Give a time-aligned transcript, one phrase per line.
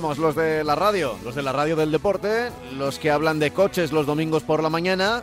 [0.00, 3.90] los de la radio, los de la radio del deporte, los que hablan de coches
[3.90, 5.22] los domingos por la mañana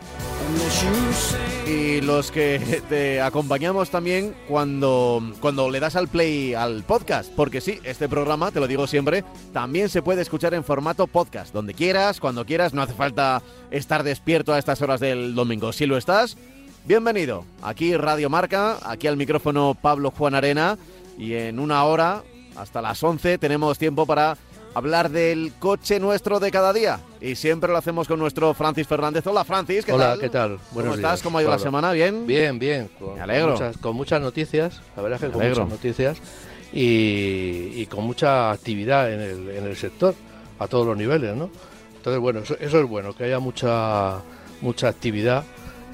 [1.66, 7.32] y los que te acompañamos también cuando, cuando le das al play al podcast.
[7.34, 11.54] Porque sí, este programa, te lo digo siempre, también se puede escuchar en formato podcast,
[11.54, 15.72] donde quieras, cuando quieras, no hace falta estar despierto a estas horas del domingo.
[15.72, 16.36] Si lo estás,
[16.84, 17.44] bienvenido.
[17.62, 20.76] Aquí Radio Marca, aquí al micrófono Pablo Juan Arena
[21.18, 22.22] y en una hora,
[22.56, 24.36] hasta las 11, tenemos tiempo para
[24.76, 27.00] hablar del coche nuestro de cada día.
[27.20, 29.26] Y siempre lo hacemos con nuestro Francis Fernández.
[29.26, 30.20] Hola Francis, ¿qué Hola, tal?
[30.20, 30.50] ¿qué tal?
[30.56, 31.12] ¿Cómo Buenos estás?
[31.12, 31.92] días, ¿Cómo ha ido la semana?
[31.92, 32.26] ¿Bien?
[32.26, 32.90] Bien, bien.
[32.98, 33.52] Con, Me alegro.
[33.52, 35.64] Muchas, con muchas noticias, la verdad es que Me con alegro.
[35.64, 36.18] muchas noticias
[36.74, 40.14] y, y con mucha actividad en el, en el sector,
[40.58, 41.48] a todos los niveles, ¿no?
[41.96, 44.20] Entonces, bueno, eso, eso es bueno, que haya mucha,
[44.60, 45.44] mucha actividad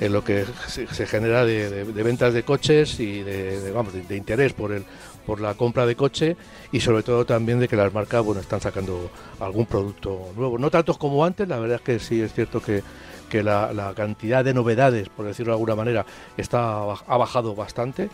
[0.01, 3.71] en lo que se, se genera de, de- de ventas de coches y de, de,
[3.71, 4.85] vamos, de interés por el
[5.27, 6.37] por la compra de coche
[6.73, 10.71] y sobre todo también de que las marcas bueno están sacando algún producto nuevo no
[10.71, 12.83] tantos como antes la verdad es que sí es cierto que
[13.29, 16.05] que la, la cantidad de novedades, por decirlo de alguna manera,
[16.37, 18.11] está ha bajado bastante,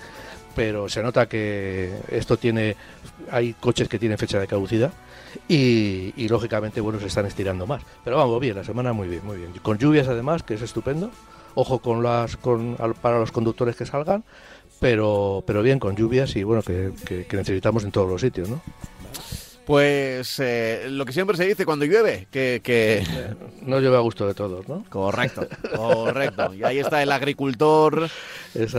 [0.55, 2.77] pero se nota que esto tiene,
[3.29, 4.93] hay coches que tienen fecha de caducidad
[5.49, 7.83] y, y, lógicamente bueno se están estirando más.
[8.05, 9.51] Pero vamos bien, la semana muy bien, muy bien.
[9.61, 11.11] Con lluvias además, que es estupendo.
[11.57, 14.23] Ojo con las con al- para los conductores que salgan,
[14.81, 18.49] pero pero bien con lluvias y bueno que, que- que necesitamos en todos los sitios,
[18.49, 18.63] ¿no?
[19.67, 22.63] Pues eh, lo que siempre se dice cuando llueve, que...
[22.65, 23.03] que...
[23.61, 24.83] No llueve a gusto de todos, ¿no?
[24.89, 25.47] Correcto,
[25.77, 26.55] correcto.
[26.55, 28.09] Y ahí está el agricultor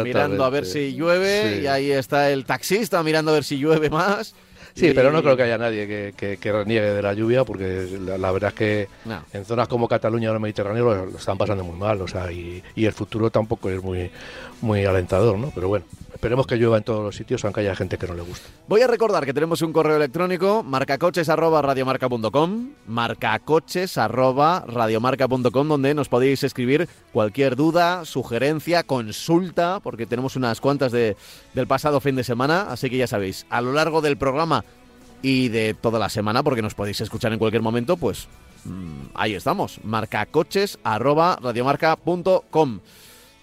[0.03, 1.61] mirando a ver si llueve, Sí.
[1.61, 4.33] y ahí está el taxista mirando a ver si llueve más.
[4.79, 7.43] Sí, y- pero no creo que haya nadie que, que- que reniegue de la lluvia,
[7.43, 9.21] porque la, la verdad es que No.
[9.33, 12.31] en zonas como Cataluña o el Mediterráneo lo, lo están pasando muy mal, o sea,
[12.31, 14.09] y, y el futuro tampoco es muy,
[14.61, 15.51] muy alentador, ¿no?
[15.53, 15.85] Pero bueno,
[16.19, 18.45] esperemos que llueva en todos los sitios, aunque haya gente que no le guste.
[18.67, 27.55] Voy a recordar que tenemos un correo electrónico, marcacoches.radiomarca.com, marcacoches.radiomarca.com, donde nos podéis escribir cualquier
[27.55, 31.15] duda, sugerencia, consulta, porque tenemos unas cuantas de,
[31.53, 34.65] del pasado fin de semana, así que ya sabéis, a lo largo del programa
[35.21, 38.27] y de toda la semana, porque nos podéis escuchar en cualquier momento, pues
[38.65, 42.79] mm, ahí estamos, marcacoches.radiomarca.com.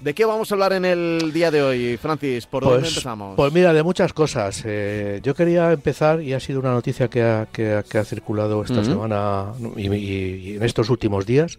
[0.01, 2.47] ¿De qué vamos a hablar en el día de hoy, Francis?
[2.47, 3.34] ¿Por dónde empezamos?
[3.34, 4.62] pues mira, de muchas cosas.
[4.67, 8.05] Eh, yo quería empezar, y ha sido una noticia que ha, que ha- que ha
[8.05, 11.59] circulado esta semana y, y- y en estos últimos días.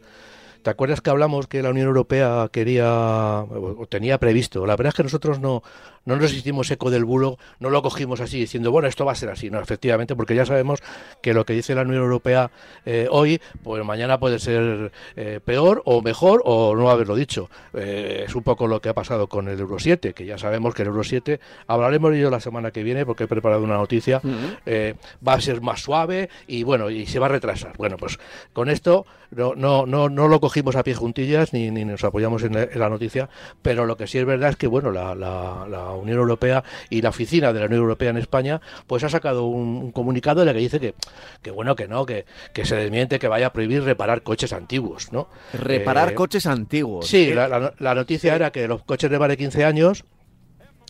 [0.62, 4.66] ¿Te acuerdas que hablamos que la Unión Europea quería o tenía previsto?
[4.68, 5.64] La verdad es que nosotros no,
[6.07, 9.16] no nos hicimos eco del bulo, no lo cogimos así diciendo, bueno, esto va a
[9.16, 9.50] ser así.
[9.50, 10.81] No, efectivamente, porque ya sabemos
[11.22, 12.50] que lo que dice la Unión Europea
[12.85, 17.50] eh, hoy, pues mañana puede ser eh, peor o mejor o no haberlo dicho.
[17.73, 20.73] Eh, es un poco lo que ha pasado con el Euro 7, que ya sabemos
[20.73, 23.75] que el Euro 7, hablaremos de ello la semana que viene porque he preparado una
[23.78, 24.22] noticia,
[24.66, 24.96] eh,
[25.28, 27.73] va a ser más suave y bueno, y se va a retrasar.
[27.78, 28.17] Bueno, pues
[28.53, 32.44] con esto no, no, no, no lo cogimos a pie juntillas ni, ni nos apoyamos
[32.44, 33.29] en la, en la noticia,
[33.62, 37.02] pero lo que sí es verdad es que bueno, la, la- la Unión Europea y
[37.02, 40.47] la oficina de la Unión Europea en España, pues ha sacado un, un comunicado en
[40.50, 40.94] el que dice que,
[41.41, 45.11] que bueno, que no, que, que se desmiente que vaya a prohibir reparar coches antiguos,
[45.11, 45.28] ¿no?
[45.53, 47.08] Reparar Eh, coches antiguos.
[47.08, 50.05] Sí, ¿Qué- la, la- la noticia era que los coches de más de 15 años,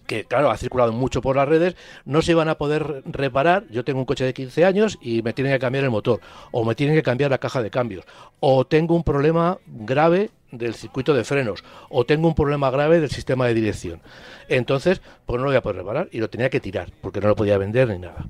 [0.06, 1.75] que claro, ha circulado mucho por las redes,
[2.06, 3.65] no se iban a poder reparar.
[3.69, 6.21] Yo tengo un coche de 15 años y me tienen que cambiar el motor,
[6.51, 8.06] o me tienen que cambiar la caja de cambios,
[8.39, 13.09] o tengo un problema grave del circuito de frenos, o tengo un problema grave del
[13.09, 14.01] sistema de dirección.
[14.47, 17.27] Entonces, pues no lo voy a poder reparar y lo tenía que tirar, porque no
[17.27, 18.25] lo podía vender ni nada.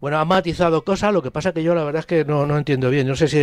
[0.00, 2.58] Bueno, ha matizado cosas, lo que pasa que yo la verdad es que no, no
[2.58, 3.06] entiendo bien.
[3.06, 3.38] No sé si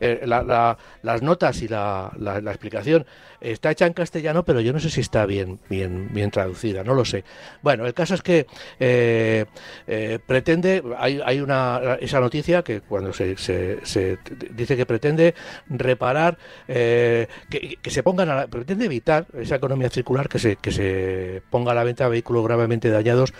[0.00, 3.06] eh, la- la- las notas y la, la- explicación
[3.40, 6.94] está hecha en castellano, pero yo no sé si está bien, bien, bien traducida, no
[6.94, 7.24] lo sé.
[7.62, 8.46] Bueno, el caso es que
[8.80, 9.46] eh,
[9.86, 14.18] eh, pretende, hay, hay una esa noticia que cuando se, se-
[14.50, 15.34] dice que pretende
[15.68, 20.56] reparar, eh, que, que se pongan a la- pretende evitar esa economía circular que se,
[20.56, 23.32] que se ponga a la venta vehículos gravemente dañados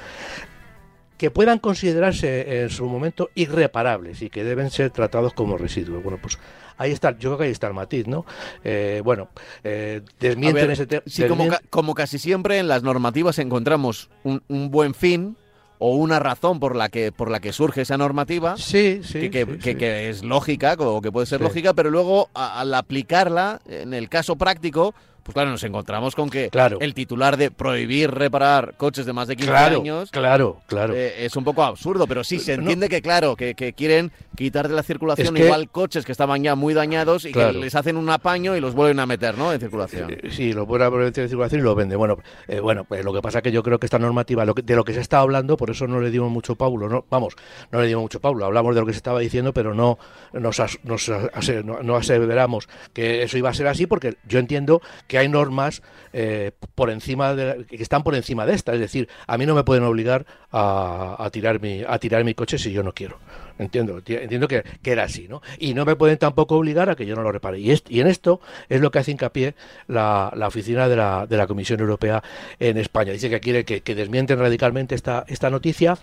[1.19, 6.03] que puedan considerarse en su momento irreparables y que deben ser tratados como residuos.
[6.03, 6.39] Bueno, pues
[6.77, 8.27] ahí está, yo creo que ahí está el matiz, ¿no?
[8.65, 9.29] Eh, bueno,
[9.63, 11.03] eh, desmienten ver, ese tema.
[11.07, 15.37] sí, como, ca- como casi siempre en las normativas encontramos un, un buen fin
[15.79, 18.57] o una razón por la que por la que surge esa normativa.
[18.57, 19.29] Sí, sí.
[19.31, 19.75] Que, sí, que- sí.
[19.77, 24.09] que es lógica, o que puede ser lógica, pero luego a- al aplicarla en el
[24.09, 24.95] caso práctico,
[25.25, 26.79] pues claro, nos encontramos con que Claro.
[26.81, 30.95] el titular de prohibir reparar coches de más de 15 Claro, años claro, claro.
[30.95, 32.63] eh, es un poco absurdo, pero sí se No.
[32.63, 36.13] entiende que, claro, que, que quieren quitar de la circulación Es que- igual coches que
[36.13, 37.53] estaban ya muy dañados y Claro.
[37.55, 39.53] que les hacen un apaño y los vuelven a meter, ¿no?
[39.53, 40.11] En circulación.
[40.11, 41.97] Eh, Sí, lo pone a prevención de circulación y lo vende.
[41.97, 42.19] Bueno,
[42.49, 44.63] eh, bueno, pues lo que pasa es que yo creo que esta normativa, lo que-
[44.63, 47.35] de lo que se está hablando, por eso no le dimos mucho Paulo, no, vamos,
[47.73, 49.99] no le dimos mucho Paulo, hablamos de lo que se estaba diciendo, pero no
[50.33, 54.39] nos, as- nos ase- no, no aseveramos que eso iba a ser así, porque yo
[54.39, 55.83] entiendo que hay normas
[56.13, 59.55] eh, por encima de, que están por encima de esta, es decir, a mí no
[59.55, 63.19] me pueden obligar a, tirar mi a tirar mi coche si yo no quiero.
[63.59, 65.41] Entiendo, enti- entiendo que, que era así, ¿no?
[65.59, 67.59] Y no me pueden tampoco obligar a que yo no lo repare.
[67.61, 69.55] Y, est- y en esto es lo que hace hincapié
[69.87, 72.23] la, la oficina de la, de la Comisión Europea
[72.59, 73.13] en España.
[73.13, 75.97] Dice que quiere que, que desmienten radicalmente esta, esta noticia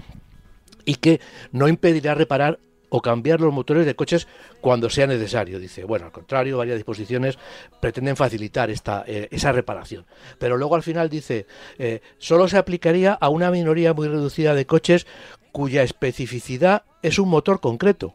[0.85, 1.19] y que
[1.51, 2.59] no impedirá reparar
[2.93, 4.27] o cambiar los motores de coches
[4.59, 5.59] cuando sea necesario.
[5.59, 7.39] Dice, bueno, al contrario, varias disposiciones
[7.79, 10.05] pretenden facilitar esta, eh, esa reparación.
[10.37, 11.47] Pero luego al final dice,
[11.79, 15.07] eh, solo se aplicaría a una minoría muy reducida de coches
[15.53, 18.13] cuya especificidad es un motor concreto.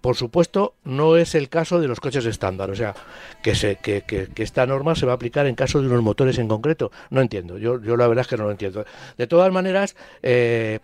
[0.00, 2.94] Por supuesto, no es el caso de los coches estándar, o sea,
[3.42, 6.02] que, se, que, que- que esta norma se va a aplicar en caso de unos
[6.02, 6.92] motores en concreto.
[7.10, 8.84] No entiendo, yo, yo la verdad es que no lo entiendo.
[9.18, 10.78] De todas maneras, eh,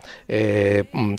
[0.92, 1.14] mm,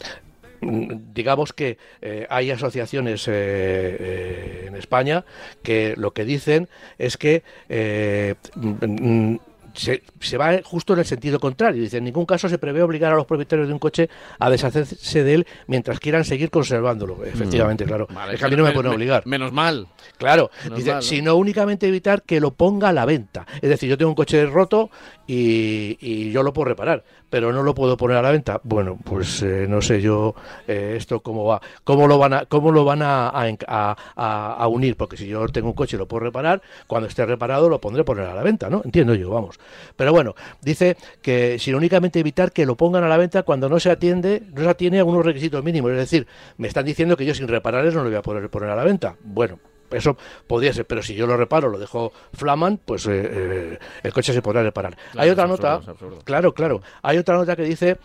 [1.14, 5.26] digamos que eh, hay asociaciones eh, eh, en España
[5.62, 9.40] que lo que dicen es que eh, mm, mm,
[9.74, 11.82] se, se va justo en el sentido contrario.
[11.82, 15.24] Dice, en ningún caso se prevé obligar a los propietarios de un coche a deshacerse
[15.24, 17.24] de él mientras quieran seguir conservándolo.
[17.26, 18.08] Efectivamente, claro.
[18.14, 19.26] Vale, es que a mí no me pueden obligar.
[19.26, 19.88] Menos mal.
[20.18, 21.02] Claro, Menos dice, mal, ¿no?
[21.02, 23.46] sino únicamente evitar que lo ponga a la venta.
[23.62, 24.90] Es decir, yo tengo un coche roto
[25.28, 28.60] y, y yo lo puedo reparar, pero no lo puedo poner a la venta.
[28.64, 30.36] Bueno, pues eh, no sé yo
[30.68, 34.96] eh, esto cómo va, cómo lo van a, cómo lo van a, a, a- unir,
[34.98, 38.04] porque si yo tengo un coche y lo puedo reparar, cuando esté reparado lo pondré
[38.04, 38.82] poner a la venta, ¿no?
[38.84, 39.60] Entiendo yo, vamos.
[39.96, 43.80] Pero bueno, dice que sino únicamente evitar que lo pongan a la venta cuando no
[43.80, 45.92] se atiende, no se atiene a unos requisitos mínimos.
[45.92, 46.28] Es decir,
[46.58, 48.84] me están diciendo que yo sin repararles no lo voy a poder poner a la
[48.84, 49.16] venta.
[49.24, 49.60] Bueno,
[49.94, 50.18] eso
[50.48, 54.34] podría ser, pero si yo lo reparo, lo dejo flaman, pues eh, eh, el coche
[54.34, 54.96] se podrá reparar.
[54.96, 57.98] Claro, Hay otra absurdo, nota, claro, claro, hay otra nota que dice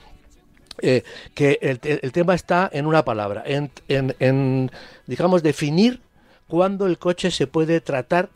[0.81, 1.02] eh,
[1.35, 4.70] que el, te- el tema está en una palabra, en, en- en,
[5.06, 6.00] digamos, definir
[6.46, 8.29] cuándo el coche se puede tratar,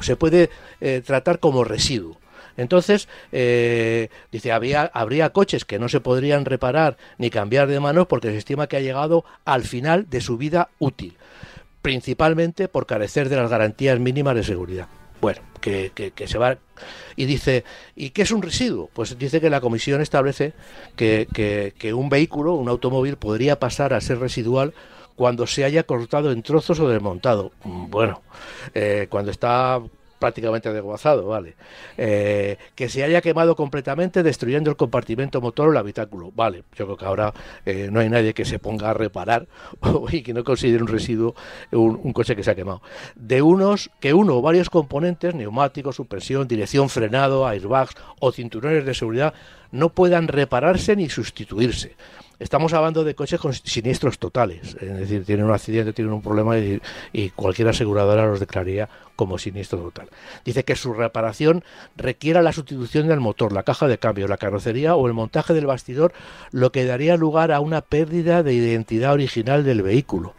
[0.00, 0.50] se puede
[0.80, 2.18] eh, tratar como residuo.
[2.58, 8.06] Entonces, eh, dice, había, habría coches que no se podrían reparar ni cambiar de manos
[8.06, 11.16] porque se estima que ha llegado al final de su vida útil,
[11.86, 14.88] principalmente por carecer de las garantías mínimas de seguridad.
[15.20, 16.58] Bueno, que, que- que se va...
[17.14, 17.62] Y dice,
[17.94, 18.90] ¿y qué es un residuo?
[18.92, 20.52] Pues dice que la comisión establece
[20.96, 24.74] que, un vehículo, un automóvil, podría pasar a ser residual
[25.14, 27.52] cuando se haya cortado en trozos o desmontado.
[27.62, 28.20] Mm, Bueno,
[28.74, 29.80] eh, cuando está
[30.18, 31.54] prácticamente desguazado, vale.
[31.96, 36.64] Eh, que se haya quemado completamente destruyendo el compartimento motor o el habitáculo, vale.
[36.74, 39.46] Yo creo que ahora eh, no hay nadie que se ponga a reparar
[40.12, 41.34] y que no considere un residuo
[41.72, 42.82] un, un coche que se ha quemado.
[43.14, 48.94] De unos, que uno o varios componentes, neumáticos, suspensión, dirección, frenado, airbags o cinturones de
[48.94, 49.34] seguridad
[49.72, 51.96] no puedan repararse ni sustituirse.
[52.38, 56.58] Estamos hablando de coches con siniestros totales, es decir, tienen un accidente, tienen un problema
[56.58, 60.10] y, cualquier aseguradora los declararía como siniestro total.
[60.44, 61.64] Dice que su reparación
[61.96, 65.64] requiera la sustitución del motor, la caja de cambio, la carrocería o el montaje del
[65.64, 66.12] bastidor,
[66.50, 70.34] lo que daría lugar a una pérdida de identidad original del vehículo.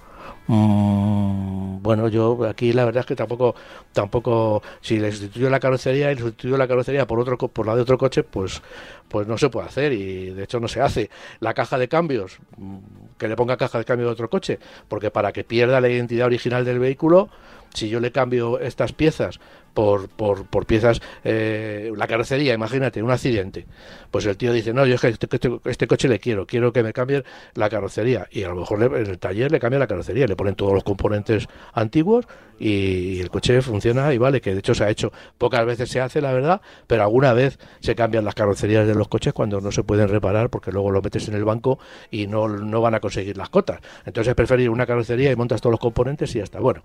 [0.47, 3.55] Mm, bueno, yo aquí la verdad es que tampoco,
[3.91, 7.75] tampoco, si le sustituyo la carrocería y le sustituyo la carrocería por otro, por la
[7.75, 8.61] de otro coche, pues,
[9.09, 11.09] pues no se puede hacer y de hecho no se hace.
[11.41, 12.77] La caja de cambios, mm,
[13.17, 16.27] que le ponga caja de cambio de otro coche, porque para que pierda la identidad
[16.27, 17.29] original del vehículo,
[17.73, 19.39] si yo le cambio estas piezas
[19.73, 23.67] por, por, por piezas, eh, la carrocería, imagínate, un accidente,
[24.09, 26.73] pues el tío dice, no, yo es que este, este- este coche le quiero, quiero
[26.73, 28.27] que me cambien la carrocería.
[28.31, 30.73] Y a lo mejor le- en el taller le cambia la carrocería, le ponen todos
[30.73, 32.25] los componentes antiguos
[32.59, 35.99] y, el coche funciona y vale, que de hecho se ha hecho, pocas veces se
[36.01, 39.71] hace, la verdad, pero alguna vez se cambian las carrocerías de los coches cuando no
[39.71, 41.79] se pueden reparar porque luego lo metes en el banco
[42.11, 43.79] y no, no van a conseguir las cotas.
[44.05, 46.59] Entonces es preferir una carrocería y montas todos los componentes y ya está.
[46.59, 46.81] Bueno,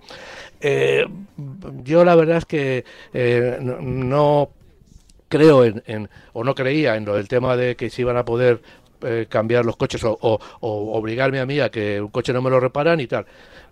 [0.61, 1.05] eh,
[1.85, 4.51] yo la verdad es que eh, no-
[5.29, 8.25] creo en, en- o no creía en lo del tema de que se iban a
[8.25, 8.61] poder
[9.03, 12.51] eh, cambiar los coches o, o, obligarme a mí a que un coche no me
[12.51, 13.27] lo reparan y tal.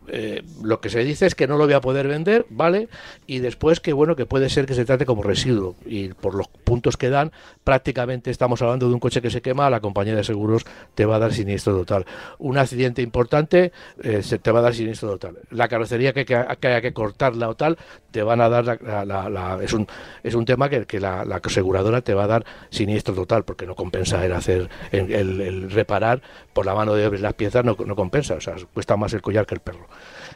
[0.09, 2.89] Eh, lo que se dice es que no lo voy a poder vender, ¿vale?
[3.27, 5.77] Y después que, bueno, que puede ser que se trate como residuo.
[5.85, 7.33] Y por los puntos que dan,
[7.65, 10.65] prácticamente estamos hablando de un coche que se quema, la compañía de seguros
[10.95, 12.07] te va a dar siniestro total.
[12.39, 15.39] Un accidente importante eh, se te va a dar siniestro total.
[15.51, 17.79] La carrocería que, que, haya que cortarla o tal,
[18.11, 19.87] te van a dar, la, es, un,
[20.23, 24.25] es un tema que, la, aseguradora te va a dar siniestro total, porque no compensa
[24.25, 28.41] el hacer, el, reparar por la mano de obra las piezas, no, no compensa, o
[28.41, 29.89] sea, cuesta más el collar que el perro.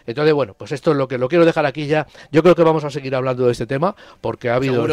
[0.06, 2.06] Entonces, bueno, pues esto es lo que lo quiero dejar aquí ya.
[2.30, 4.86] Yo creo que vamos a seguir hablando de este tema porque ha habido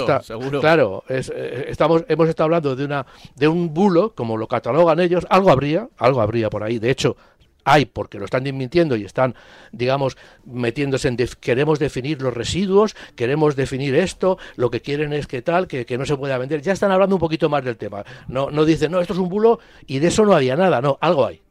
[0.59, 5.25] claro, eh, estamos hemos estado hablando de una de un bulo como lo catalogan ellos,
[5.29, 6.79] algo habría, algo habría por ahí.
[6.79, 7.17] De hecho,
[7.63, 9.35] hay porque lo están mintiendo y están,
[9.71, 15.41] digamos, metiéndose en queremos definir los residuos, queremos definir esto, lo que quieren es que
[15.41, 16.61] tal, que, que, no se pueda vender.
[16.61, 18.03] Ya están hablando un poquito más del tema.
[18.27, 20.81] No, no dicen, no, esto es un bulo y de eso no había nada.
[20.81, 21.41] No, algo hay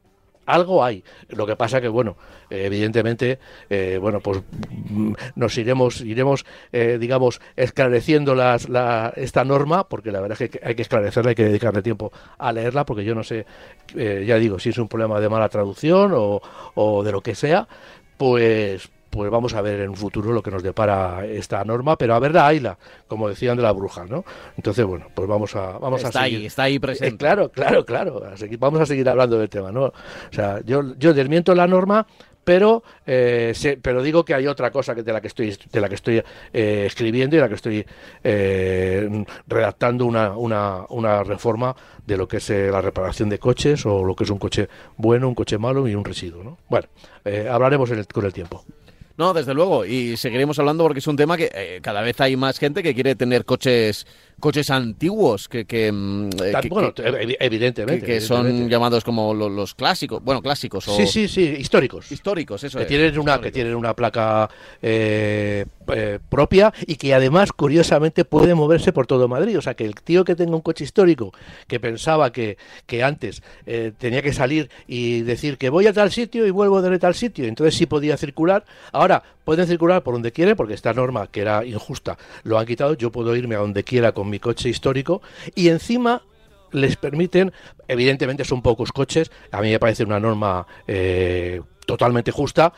[0.52, 1.04] algo hay.
[1.28, 2.16] Lo que pasa que, bueno,
[2.50, 3.38] evidentemente,
[3.68, 4.42] eh, bueno, pues
[4.90, 10.50] mm, nos iremos, iremos, eh, digamos, esclareciendo las, la, esta norma, porque la verdad es
[10.50, 13.46] que hay que esclarecerla, hay que dedicarle tiempo a leerla, porque yo no sé,
[13.96, 16.40] eh, ya digo, si es un problema de mala traducción o,
[16.74, 17.66] o de lo que sea,
[18.16, 22.14] pues pues vamos a ver en un futuro lo que nos depara esta norma, pero
[22.14, 24.24] a ver la Aila, como decían de la bruja, ¿no?
[24.56, 26.38] Entonces, bueno, pues vamos a vamos está a seguir.
[26.38, 27.14] ahí, está ahí presente.
[27.14, 28.22] Eh, claro, claro, claro.
[28.58, 29.84] vamos a seguir hablando del tema, ¿no?
[29.84, 29.92] O
[30.30, 32.06] sea, yo, yo desmiento la norma,
[32.44, 33.52] pero eh,
[33.82, 36.22] pero digo que hay otra cosa que de la que estoy de la que estoy
[36.52, 37.86] eh, escribiendo y de la que estoy
[38.24, 41.74] eh, redactando una, una, una, reforma
[42.06, 45.28] de lo que es la reparación de coches o lo que es un coche bueno,
[45.28, 46.42] un coche malo y un residuo.
[46.42, 46.58] ¿no?
[46.68, 46.88] Bueno,
[47.50, 48.64] hablaremos con el tiempo.
[49.20, 52.36] No, desde luego, y seguiremos hablando porque es un tema que eh, cada vez hay
[52.36, 54.06] más gente que quiere tener coches
[54.40, 60.40] coches antiguos que, que, mm, eh, bueno, evidentemente que, son llamados como los, clásicos bueno
[60.40, 62.10] clásicos o sí sí sí históricos.
[62.10, 64.48] Históricos eso que tienen una que tienen una placa
[64.80, 65.66] eh,
[66.30, 69.58] propia y que además curiosamente puede moverse por todo Madrid.
[69.58, 71.34] O sea que el tío que tenga un coche histórico
[71.66, 73.42] que pensaba que, que antes
[73.98, 77.44] tenía que salir y decir que voy a tal sitio y vuelvo de tal sitio
[77.44, 79.09] entonces sí podía circular ahora
[79.44, 82.94] pueden circular por donde quieren porque esta norma que era injusta lo han quitado.
[82.94, 85.22] Yo puedo irme a donde quiera con mi coche histórico
[85.54, 86.22] y encima
[86.72, 87.52] les permiten,
[87.88, 92.72] evidentemente son pocos coches, a mí me parece una norma eh, totalmente justa,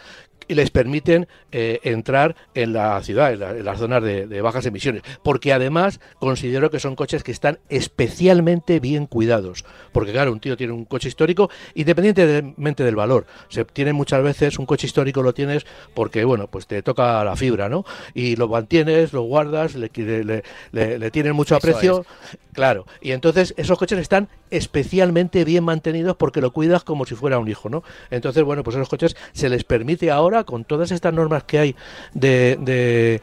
[0.53, 5.03] y les permiten eh, entrar en la ciudad, en, las zonas de, bajas emisiones.
[5.25, 9.65] Porque además considero que son coches que están especialmente bien cuidados.
[9.93, 13.27] Porque claro, un tío tiene un coche histórico independientemente del valor.
[13.49, 17.35] Se tiene muchas veces un coche histórico lo tienes porque bueno, pues te toca la
[17.35, 17.87] fibra, ¿no?
[18.13, 20.43] Y lo mantienes, lo guardas, le, le,
[20.73, 22.05] le, tienes mucho aprecio.
[22.53, 22.85] Claro.
[23.01, 27.49] Y entonces esos coches están especialmente bien mantenidos porque lo cuidas como si fuera un
[27.49, 27.83] hijo, ¿no?
[28.11, 31.77] Entonces, bueno, pues esos coches se les permite ahora con todas estas normas que hay
[32.15, 33.23] de, de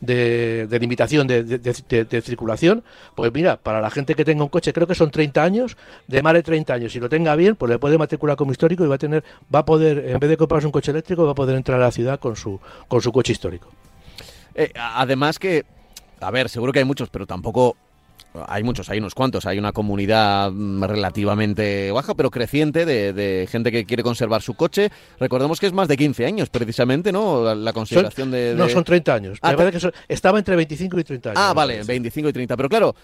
[0.00, 2.82] de, limitación de, circulación,
[3.14, 6.22] pues mira, para la gente que tenga un coche, creo que son 30 años, de
[6.22, 8.88] más de 30 años, si lo tenga bien, pues le puede matricular como histórico y
[8.88, 9.22] va a tener,
[9.54, 11.84] va a poder, en vez de comprarse un coche eléctrico, va a poder entrar a
[11.84, 12.58] la ciudad con su,
[12.88, 13.68] con su coche histórico.
[14.54, 15.64] Eh, además que,
[16.20, 17.76] a ver, seguro que hay muchos, pero tampoco
[18.46, 23.72] hay muchos, hay unos cuantos, hay una comunidad mm, relativamente baja, pero creciente de, gente
[23.72, 24.90] que quiere conservar su coche.
[25.18, 27.54] Recordemos que es más de 15 años, precisamente, ¿no?
[27.54, 29.38] La, consideración de, No, son 30 años.
[29.42, 31.42] Ah, que estaba entre 25 y 30 años.
[31.42, 32.56] Ah, vale, 25 y 30.
[32.56, 32.94] Pero claro,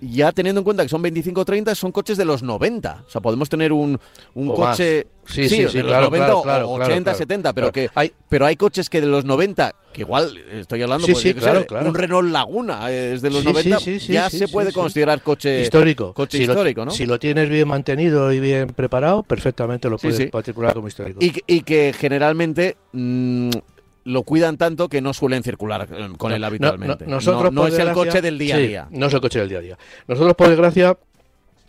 [0.00, 3.04] ya teniendo en cuenta que son 25 o 30, son coches de los 90.
[3.06, 3.98] O sea, podemos tener un,
[4.34, 5.06] un coche...
[5.26, 8.90] Sí, sí, sí, de los 90 o 80, 70, pero que hay, pero hay coches
[8.90, 13.22] que de los 90, que igual estoy hablando, sí, sí, claro, un Renault Laguna es
[13.22, 16.12] de los 90, ya se puede considerar coche histórico.
[16.12, 16.90] Coche histórico, ¿no?
[16.90, 21.18] Si lo tienes bien mantenido y bien preparado, perfectamente lo puedes particular como histórico.
[21.22, 23.50] Y, y que generalmente mm,
[24.04, 27.06] lo cuidan tanto que no suelen circular eh, con él habitualmente.
[27.06, 28.88] No, no es el coche del día a día.
[28.90, 29.78] No es el coche del día a día.
[30.06, 30.96] Nosotros, por desgracia,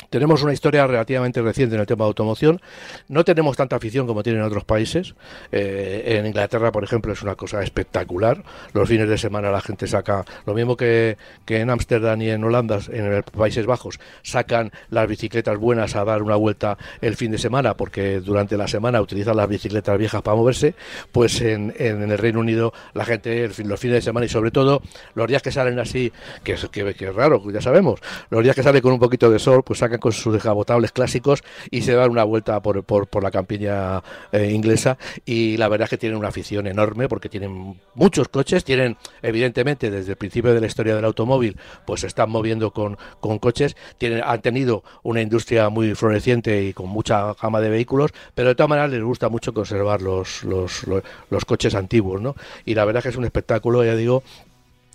[0.09, 2.61] tenemos una historia relativamente reciente en el tema de automoción.
[3.07, 5.15] No tenemos tanta afición como tienen otros países.
[5.51, 8.43] Eh, en Inglaterra, por ejemplo, es una cosa espectacular.
[8.73, 12.43] Los fines de semana la gente saca, lo mismo que, que en Ámsterdam y en
[12.43, 17.31] Holanda, en los Países Bajos, sacan las bicicletas buenas a dar una vuelta el fin
[17.31, 20.75] de semana, porque durante la semana utilizan las bicicletas viejas para moverse.
[21.11, 24.81] Pues en, en, el Reino Unido la gente, los fines de semana y sobre todo
[25.13, 26.11] los días que salen así,
[26.43, 27.99] que que, que es raro, ya sabemos,
[28.29, 31.43] los días que sale con un poquito de sol, pues sacan con sus descapotables clásicos
[31.71, 34.01] y se dan una vuelta por, por, la campiña
[34.31, 34.97] eh, inglesa.
[35.25, 39.91] Y la verdad es que tienen una afición enorme porque tienen muchos coches, tienen evidentemente
[39.91, 43.75] desde el principio de la historia del automóvil pues se están moviendo con, con coches,
[43.97, 48.55] tienen, han tenido una industria muy floreciente y con mucha gama de vehículos, pero de
[48.55, 52.35] todas maneras les gusta mucho conservar los, los, los, los coches antiguos, ¿no?
[52.65, 54.23] Y la verdad es que es un espectáculo, ya digo,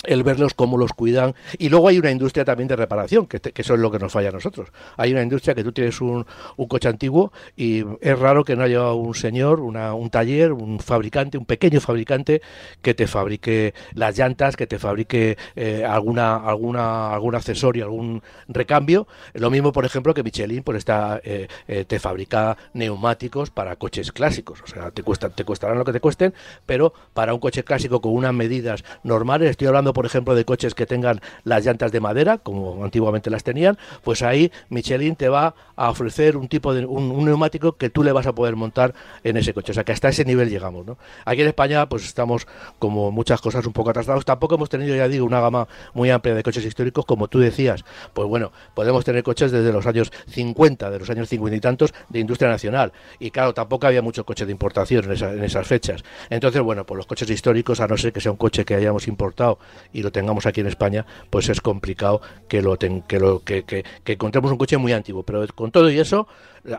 [0.04, 1.34] el verlos cómo los cuidan.
[1.58, 4.30] Y luego hay una industria también de reparación, que, eso es lo que nos falla
[4.30, 4.68] a nosotros.
[4.96, 6.26] Hay una industria que tú tienes un,
[6.56, 10.80] un coche antiguo y es raro que no haya un señor, una, un taller, un
[10.80, 12.40] fabricante, un pequeño fabricante
[12.82, 19.06] que te fabrique las llantas, que te fabrique eh, alguna, alguna, algún accesorio, algún recambio.
[19.34, 24.12] Lo mismo, por ejemplo, que Michelin pues está, eh, eh, te fabrica neumáticos para coches
[24.12, 24.62] clásicos.
[24.62, 26.34] O sea, te, cuesta, te costarán lo que te cuesten,
[26.66, 30.74] pero para un coche clásico con unas medidas normales, estoy hablando por ejemplo, de coches
[30.74, 35.54] que tengan las llantas de madera, como antiguamente las tenían, pues ahí Michelin te va
[35.76, 38.94] a ofrecer un tipo de un, neumático que tú le vas a poder montar
[39.24, 39.72] en ese coche.
[39.72, 40.98] O sea, que hasta ese nivel llegamos, ¿no?
[41.24, 42.46] Aquí en España, pues estamos
[42.78, 44.24] como muchas cosas un poco atrasados.
[44.24, 47.84] Tampoco hemos tenido, ya digo, una gama muy amplia de coches históricos, como tú decías.
[48.12, 51.94] Pues bueno, podemos tener coches desde los años 50, de los años 50 y tantos,
[52.08, 52.92] de industria nacional.
[53.18, 56.02] Y claro, tampoco había muchos coches de importación en, en esas fechas.
[56.28, 59.08] Entonces, bueno, pues los coches históricos, a no ser que sea un coche que hayamos
[59.08, 59.58] importado
[59.92, 62.76] y lo tengamos aquí en España, pues es complicado que lo
[63.18, 65.22] lo que, que, encontremos un coche muy antiguo.
[65.22, 66.26] Pero con todo y eso,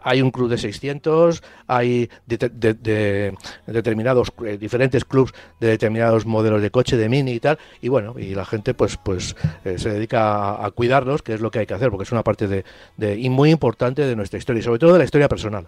[0.04, 3.34] hay un club de 600, hay de,
[3.68, 8.16] determinados eh, diferentes clubs de determinados modelos de coche, de mini y tal, y bueno,
[8.18, 11.66] y la gente pues pues eh, se dedica a, cuidarlos, que es lo que hay
[11.66, 14.80] que hacer, porque es una parte de, y muy importante de nuestra historia, y sobre
[14.80, 15.68] todo de la historia personal.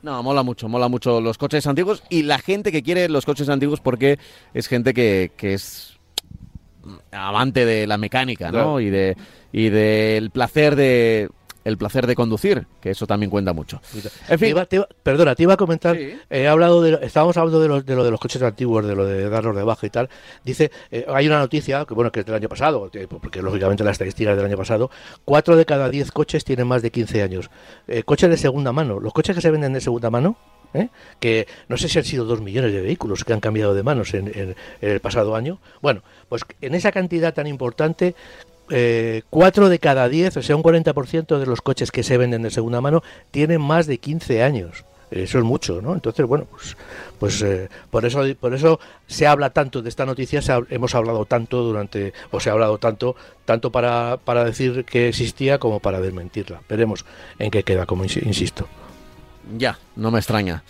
[0.00, 3.48] No, mola mucho, mola mucho los coches antiguos y la gente que quiere los coches
[3.48, 4.18] antiguos porque
[4.54, 5.97] es gente que, que es
[7.12, 8.80] amante de la mecánica, ¿no?
[8.80, 9.16] Y de
[9.52, 11.28] y del placer de
[11.68, 13.80] el placer de conducir, que eso también cuenta mucho.
[14.28, 14.56] En fin.
[15.02, 15.98] perdona, te iba a comentar,
[16.30, 19.04] he hablado de, estábamos hablando de lo, de lo de los coches antiguos, de lo
[19.04, 20.08] de darlos de baja y tal.
[20.44, 23.90] Dice, eh, hay una noticia, que bueno, que es del año pasado, porque lógicamente la
[23.90, 24.90] estadística es del año pasado,
[25.26, 27.50] cuatro de cada diez coches tienen más de 15 años.
[27.86, 30.38] Eh, coches de segunda mano, los coches que se venden de segunda mano,
[30.74, 30.88] ¿eh?
[31.20, 34.14] que no sé si han sido dos millones de vehículos que han cambiado de manos
[34.14, 35.58] en, el pasado año.
[35.80, 38.14] Bueno, pues en esa cantidad tan importante,
[38.70, 42.42] eh, cuatro de cada diez, o sea, un 40% de los coches que se venden
[42.42, 44.84] de segunda mano tienen más de 15 años.
[45.10, 45.94] Eso es mucho, ¿no?
[45.94, 46.76] Entonces, bueno, pues,
[47.18, 51.62] pues eh, por eso por eso se habla tanto de esta noticia, hemos hablado tanto
[51.62, 56.60] durante, o se ha hablado tanto, tanto para, para decir que existía como para desmentirla.
[56.68, 57.06] Veremos
[57.38, 58.68] en qué queda, como insisto.
[59.56, 60.62] Ya, no me extraña.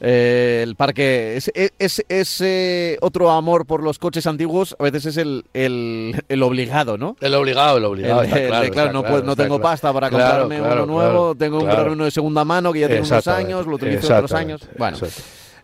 [0.00, 5.16] Eh, el parque es, es, ese otro amor por los coches antiguos a veces es
[5.16, 7.16] el, el, obligado, ¿no?
[7.20, 8.22] El obligado, el obligado.
[8.70, 12.72] claro, no, tengo pasta para comprarme uno nuevo, tengo que comprarme uno de segunda mano
[12.72, 14.62] que ya tiene unos años, lo utilizo otros años.
[14.76, 14.98] Bueno,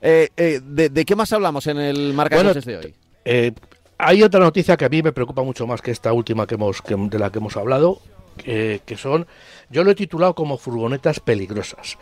[0.01, 3.55] eh, eh, de, qué más hablamos en el marca de coches de hoy?
[3.99, 6.83] hay otra noticia que a mí me preocupa mucho más que esta última que hemos,
[6.87, 8.01] de la que hemos hablado,
[8.39, 9.27] que son,
[9.69, 11.99] yo lo he titulado como furgonetas peligrosas.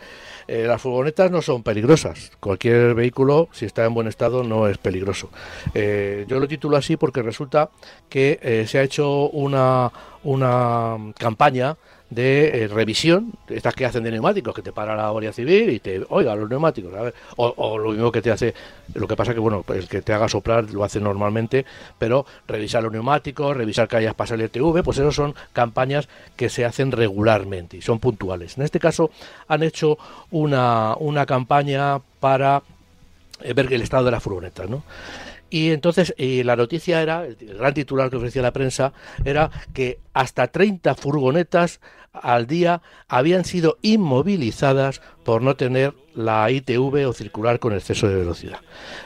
[0.51, 2.33] Eh, las furgonetas no son peligrosas.
[2.41, 5.29] Cualquier vehículo, si está en buen estado, no es peligroso.
[5.73, 7.69] Eh, yo lo titulo así porque resulta
[8.09, 9.93] que eh, se ha hecho una,
[10.25, 11.77] una campaña
[12.11, 15.79] de eh, revisión, estas que hacen de neumáticos, que te para la Guardia Civil y
[15.79, 18.53] te, oiga, los neumáticos, a ver, o, lo mismo que te hace,
[18.93, 21.65] lo que pasa que, bueno, el que te haga soplar lo hace normalmente,
[21.97, 26.49] pero revisar los neumáticos, revisar que hayas pasado el TV, pues eso son campañas que
[26.49, 28.57] se hacen regularmente y son puntuales.
[28.57, 29.09] En este caso
[29.47, 29.97] han hecho
[30.31, 32.61] una, una campaña para
[33.41, 34.83] eh, ver el estado de las furgonetas, ¿no?
[35.51, 38.93] Y entonces y la noticia era, el gran titular que ofrecía la prensa,
[39.25, 41.81] era que hasta 30 furgonetas
[42.13, 48.15] al día habían sido inmovilizadas por no tener la ITV o circular con exceso de
[48.15, 48.59] velocidad.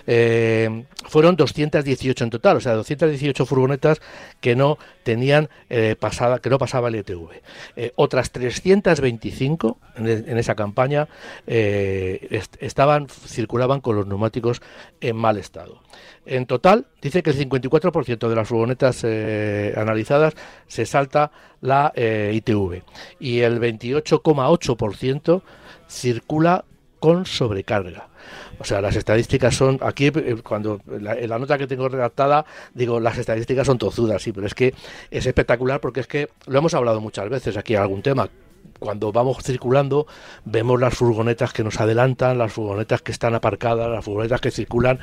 [0.07, 4.01] Eh, fueron 218 en total, o sea, 218 furgonetas
[4.41, 7.29] que no tenían eh, pasada, que no pasaba el ITV.
[7.75, 11.07] Eh, otras 325 en, esa campaña
[11.45, 14.61] estaban, circulaban con los neumáticos
[15.01, 15.81] en mal estado.
[16.25, 19.03] En total, dice que el 54% de las furgonetas
[19.77, 20.33] analizadas
[20.67, 22.81] se salta la ITV
[23.19, 25.43] y el 28,8%
[25.87, 26.65] circula
[27.05, 28.07] con sobrecarga.
[28.57, 32.99] O sea, las estadísticas son, aquí eh, cuando en la nota que tengo redactada, digo,
[32.99, 34.73] las estadísticas son tozudas, sí, pero es que
[35.11, 38.27] es espectacular porque es que lo hemos hablado muchas veces aquí en algún tema,
[38.79, 40.07] cuando vamos circulando
[40.43, 44.99] vemos las furgonetas que nos adelantan, las furgonetas que están aparcadas, las furgonetas que circulan.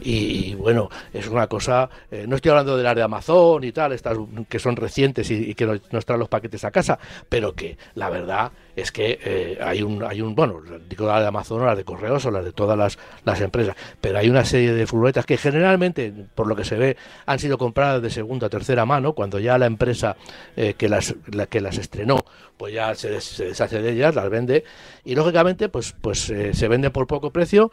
[0.00, 3.92] Y, bueno, es una cosa, eh, no estoy hablando de las de Amazon y tal,
[3.92, 4.16] estas
[4.48, 8.52] que son recientes y, que nos, traen los paquetes a casa, pero que la verdad
[8.76, 11.84] es que eh, hay un, hay un, bueno, digo las de Amazon o las de
[11.84, 15.36] correos o las de todas las, las empresas, pero hay una serie de furgonetas que
[15.36, 19.38] generalmente, por lo que se ve, han sido compradas de segunda o tercera mano, cuando
[19.38, 20.16] ya la empresa
[20.56, 22.24] eh, que, las, la, que las estrenó,
[22.56, 24.64] pues ya se, deshace de ellas, las vende,
[25.04, 27.70] y lógicamente, pues, pues eh, se venden por poco precio,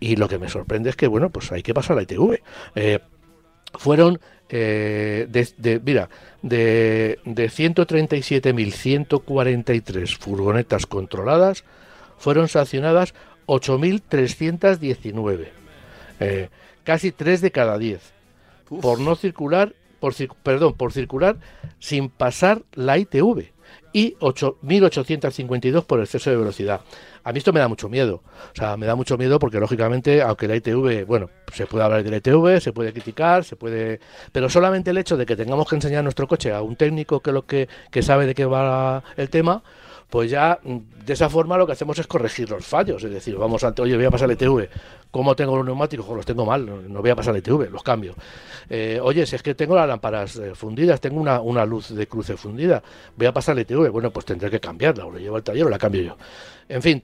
[0.00, 2.40] y lo que me sorprende es que, bueno, pues hay que pasar la ITV.
[3.78, 6.08] fueron de, de, mira,
[6.42, 11.64] de, de 137.143 furgonetas controladas,
[12.18, 13.14] fueron sancionadas
[13.46, 15.48] 8.319.
[16.20, 16.48] Eh,
[16.84, 18.00] casi 3 de cada 10.
[18.80, 21.36] Por no circular, por, perdón, por circular
[21.78, 23.52] sin pasar la ITV.
[23.96, 26.80] Y 8.852 por exceso de velocidad.
[27.22, 28.22] A mí esto me da mucho miedo.
[28.52, 32.02] O sea, me da mucho miedo porque, lógicamente, aunque la ITV, bueno, se puede hablar
[32.02, 34.00] de la ITV, se puede criticar, se puede.
[34.32, 37.30] Pero solamente el hecho de que tengamos que enseñar nuestro coche a un técnico que,
[37.30, 39.62] lo que, que sabe de qué va el tema,
[40.14, 43.02] pues ya mm, de esa forma lo que hacemos es corregir los fallos.
[43.02, 44.68] Es decir, vamos ante, oye, voy a pasar el ETV.
[45.10, 46.06] ¿Cómo tengo los neumáticos?
[46.08, 48.14] los tengo mal, no, voy a pasar el ETV, los cambio.
[48.70, 52.06] Eh, oye, si es que tengo las lámparas eh, fundidas, tengo una, una, luz de
[52.06, 52.80] cruce fundida,
[53.16, 53.90] voy a pasar el ETV.
[53.90, 56.16] Bueno, pues tendré que cambiarla, o la llevo al taller o la cambio yo.
[56.68, 57.02] En fin,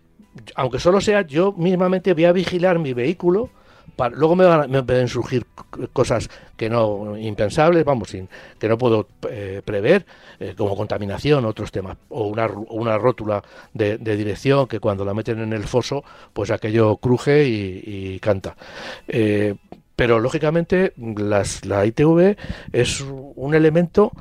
[0.55, 3.51] aunque solo sea, yo mismamente voy a vigilar mi vehículo
[4.12, 5.46] luego me, van, me pueden surgir
[5.92, 8.14] cosas que no impensables, vamos,
[8.59, 10.05] que no puedo eh, prever,
[10.38, 15.40] eh, como contaminación, otros temas, o una, una rótula de, dirección que cuando la meten
[15.40, 18.57] en el foso, pues aquello cruje y, canta.
[19.09, 19.55] Eh,
[19.96, 22.37] pero lógicamente las, la ITV
[22.72, 24.12] es un elemento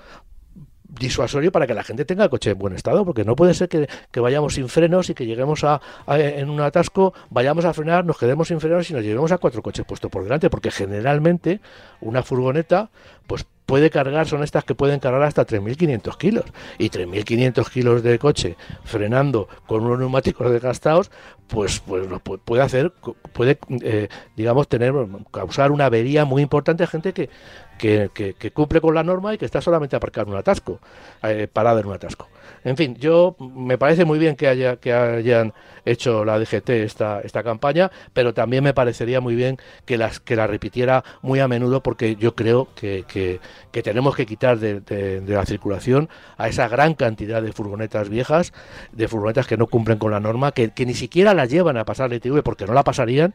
[0.89, 3.87] disuasorio para que la gente tenga coche en buen estado, porque no puede ser que,
[4.19, 8.47] vayamos sin frenos y que lleguemos a, en un atasco, vayamos a frenar, nos quedemos
[8.47, 11.61] sin frenos y nos llevemos a cuatro coches puestos por delante, porque generalmente
[12.01, 12.89] una furgoneta
[13.27, 16.45] pues puede cargar, son estas que pueden cargar hasta 3.500 kilos.
[16.79, 21.11] Y 3.500 kilos de coche frenando con unos neumáticos desgastados,
[21.47, 22.07] pues, pues
[22.43, 22.91] puede hacer,
[23.31, 24.93] puede, eh, digamos, tener,
[25.31, 27.29] causar una avería muy importante a gente que,
[27.79, 30.79] que, que, cumple con la norma y que está solamente aparcado en un atasco,
[31.23, 32.27] eh, parado en un atasco.
[32.63, 35.53] En fin, yo me parece muy bien que haya que hayan
[35.85, 40.47] hecho la DGT esta campaña, pero también me parecería muy bien que las que la
[40.47, 43.39] repitiera muy a menudo porque yo creo que,
[43.83, 48.53] tenemos que quitar de, de, la circulación a esa gran cantidad de furgonetas viejas,
[48.91, 52.09] de furgonetas que no cumplen con la norma, que, ni siquiera las llevan a pasar
[52.09, 53.33] la ITV porque no la pasarían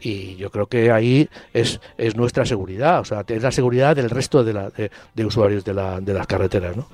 [0.00, 4.10] y yo creo que ahí es, es nuestra seguridad, o sea, es la seguridad del
[4.10, 6.86] resto de, la, de, usuarios de, la, de las carreteras, ¿no?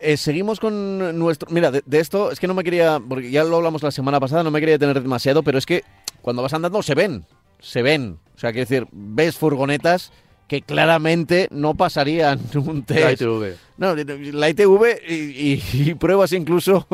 [0.00, 1.50] Eh, seguimos con nuestro.
[1.50, 3.00] Mira, de, esto es que no me quería.
[3.06, 5.84] Porque ya lo hablamos la semana pasada, no me quería tener demasiado, pero es que
[6.22, 7.24] cuando vas andando se ven.
[7.60, 8.18] Se ven.
[8.36, 10.12] O sea, quiero decir, ves furgonetas
[10.48, 13.00] que claramente no pasarían un test.
[13.00, 13.56] La ITV.
[13.76, 16.86] No, la ITV y, pruebas incluso.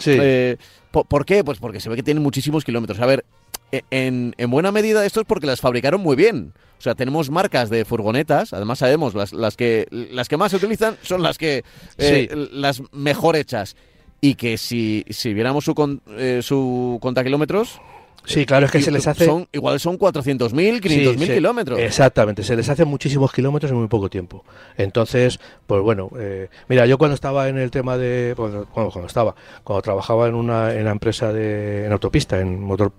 [0.00, 0.16] Sí.
[0.20, 0.56] Eh,
[0.90, 1.42] ¿por, qué?
[1.42, 3.00] Pues porque se ve que tienen muchísimos kilómetros.
[3.00, 3.24] A ver,
[3.70, 6.52] e, en, en buena medida esto es porque las fabricaron muy bien.
[6.78, 10.56] O sea, tenemos marcas de furgonetas, además sabemos las, las que las que más se
[10.56, 11.62] utilizan son las que
[11.96, 13.76] eh, las mejor hechas
[14.20, 17.80] y que si, si viéramos su, eh, su kilómetros
[18.24, 19.26] Sí, claro, es que se les hace...
[19.26, 21.78] Son, igual son 400.000, 500.000 kilómetros.
[21.78, 24.44] Exactamente, se les hace muchísimos kilómetros en muy poco tiempo.
[24.76, 28.34] Entonces, pues bueno, eh, mira, yo cuando estaba en el tema de...
[28.36, 32.92] Bueno, cuando estaba, cuando trabajaba en una, en la empresa de, en autopista, en Motor,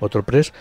[0.00, 0.52] Motorpress,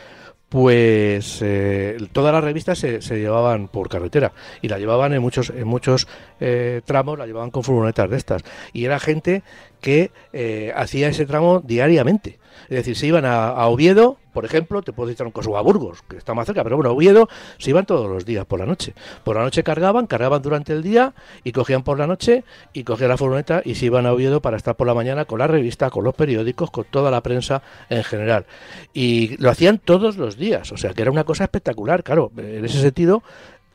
[0.51, 5.65] pues eh, todas las revistas se, llevaban por carretera y la llevaban en muchos en
[5.65, 6.09] muchos
[6.41, 9.43] eh, tramos la llevaban con furgonetas de estas y era gente
[9.81, 12.39] que eh, hacía ese tramo diariamente
[12.71, 16.03] es decir, se iban a, Oviedo, por ejemplo, te puedo citar un caso a Burgos,
[16.03, 18.93] que está más cerca, pero bueno, Oviedo se iban todos los días por la noche.
[19.25, 21.13] Por la noche cargaban, cargaban durante el día
[21.43, 24.55] y cogían por la noche y cogían la furgoneta y se iban a Oviedo para
[24.55, 28.05] estar por la mañana con la revista, con los periódicos, con toda la prensa en
[28.05, 28.45] general.
[28.93, 32.63] Y lo hacían todos los días, o sea que era una cosa espectacular, claro, en
[32.63, 33.21] ese sentido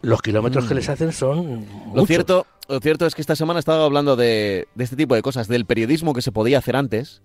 [0.03, 0.77] los kilómetros que mm.
[0.77, 4.85] les hacen son lo cierto lo cierto es que esta semana estaba hablando de, de,
[4.85, 7.23] este tipo de cosas del periodismo que se podía hacer antes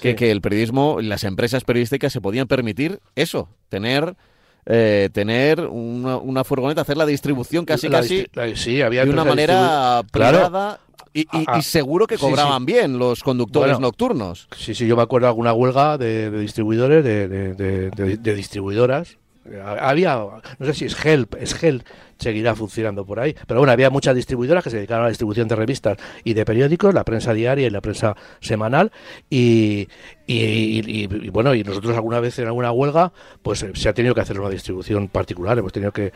[0.00, 4.14] que, el periodismo, las empresas periodísticas se podían permitir eso, tener
[4.68, 8.26] eh, tener una, furgoneta, hacer la distribución casi casi
[8.56, 10.80] sí, había de una manera privada
[11.14, 11.26] y,
[11.62, 14.48] seguro que cobraban bien los conductores nocturnos.
[14.56, 19.16] Sí, sí, yo me acuerdo de alguna huelga de, distribuidores, de, de, distribuidoras.
[19.80, 20.16] Había,
[20.58, 21.84] no sé si es Help, es Help,
[22.18, 23.34] seguirá funcionando por ahí.
[23.46, 26.44] Pero bueno, había muchas distribuidoras que se dedicaron a la distribución de revistas y de
[26.44, 28.92] periódicos, la prensa diaria y la prensa semanal.
[29.30, 29.88] Y,
[30.28, 34.20] y, bueno, y nosotros alguna vez en alguna huelga, pues eh, se ha tenido que
[34.20, 35.56] hacer una distribución particular.
[35.58, 36.12] Hemos tenido que,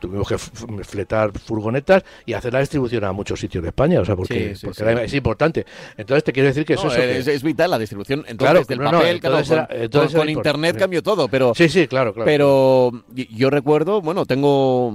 [0.00, 4.16] tuvimos que fletar furgonetas y hacer la distribución a muchos sitios de España, o sea,
[4.16, 5.64] porque, es importante.
[5.96, 8.24] Entonces te quiero decir que eso es, vital la distribución.
[8.26, 12.26] Entonces, del papel, con, internet cambió todo, pero sí, sí, claro, claro.
[12.26, 14.92] Pero yo recuerdo, bueno, tengo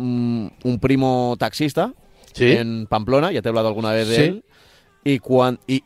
[0.63, 1.93] un primo taxista
[2.37, 4.43] en Pamplona, ya te he hablado alguna vez de él.
[5.05, 5.21] Y,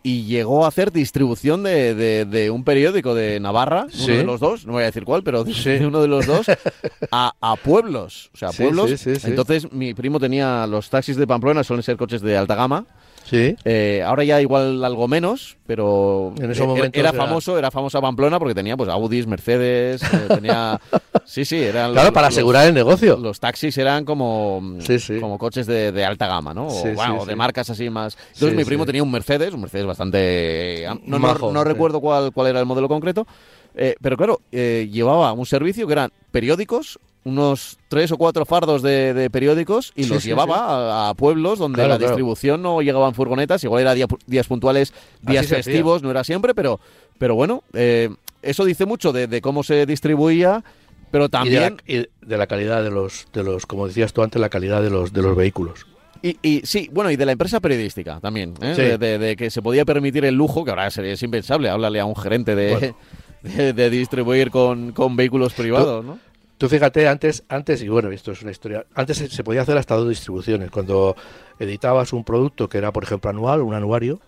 [0.03, 4.73] y, llegó a hacer distribución de, un periódico de Navarra, uno de los dos, no
[4.73, 6.47] voy a decir cuál, pero de uno de los dos,
[7.11, 8.31] a, pueblos.
[8.33, 9.05] O sea, pueblos.
[9.07, 12.85] Entonces mi primo tenía los taxis de Pamplona, suelen ser coches de alta gama.
[13.33, 13.55] Sí.
[13.65, 18.37] Eh, ahora ya igual algo menos, pero en ese momento era, famoso, era famosa Pamplona
[18.37, 20.79] porque tenía pues Audis, Mercedes, eh, tenía
[21.25, 23.17] sí, sí, eran Claro, para asegurar el negocio.
[23.17, 24.61] Los taxis eran como
[25.19, 26.67] como coches de, alta gama, ¿no?
[26.67, 28.19] O, de marcas así más.
[28.33, 32.59] Entonces mi primo tenía un Mercedes, un Mercedes bastante no, no, recuerdo cuál cuál era
[32.59, 33.25] el modelo concreto.
[33.75, 39.29] Eh, pero claro, llevaba un servicio que eran periódicos, unos tres o cuatro fardos de,
[39.31, 43.93] periódicos y los llevaba A, pueblos donde la distribución no llegaba en furgonetas, igual era
[43.93, 46.79] días puntuales, días festivos, no era siempre, pero,
[47.17, 48.09] pero bueno, eh,
[48.41, 50.63] eso dice mucho de, cómo se distribuía,
[51.11, 51.77] pero también...
[51.87, 54.89] Y de, la, calidad de los, de los, como decías tú antes, la calidad de
[54.89, 55.85] los, de los vehículos.
[56.21, 58.97] Y, y, sí, bueno, y de la empresa periodística también, ¿eh?
[58.97, 62.55] de, que se podía permitir el lujo, que ahora sería impensable, háblale a un gerente
[63.43, 66.19] de, de, distribuir con, con vehículos privados, ¿no?
[66.57, 69.95] Tú fíjate, antes, antes, y bueno, esto es una historia, antes se, podía hacer hasta
[69.95, 70.71] dos distribuciones.
[70.71, 71.15] Cuando
[71.59, 74.19] editabas un producto que era, por ejemplo, anual, un anuario,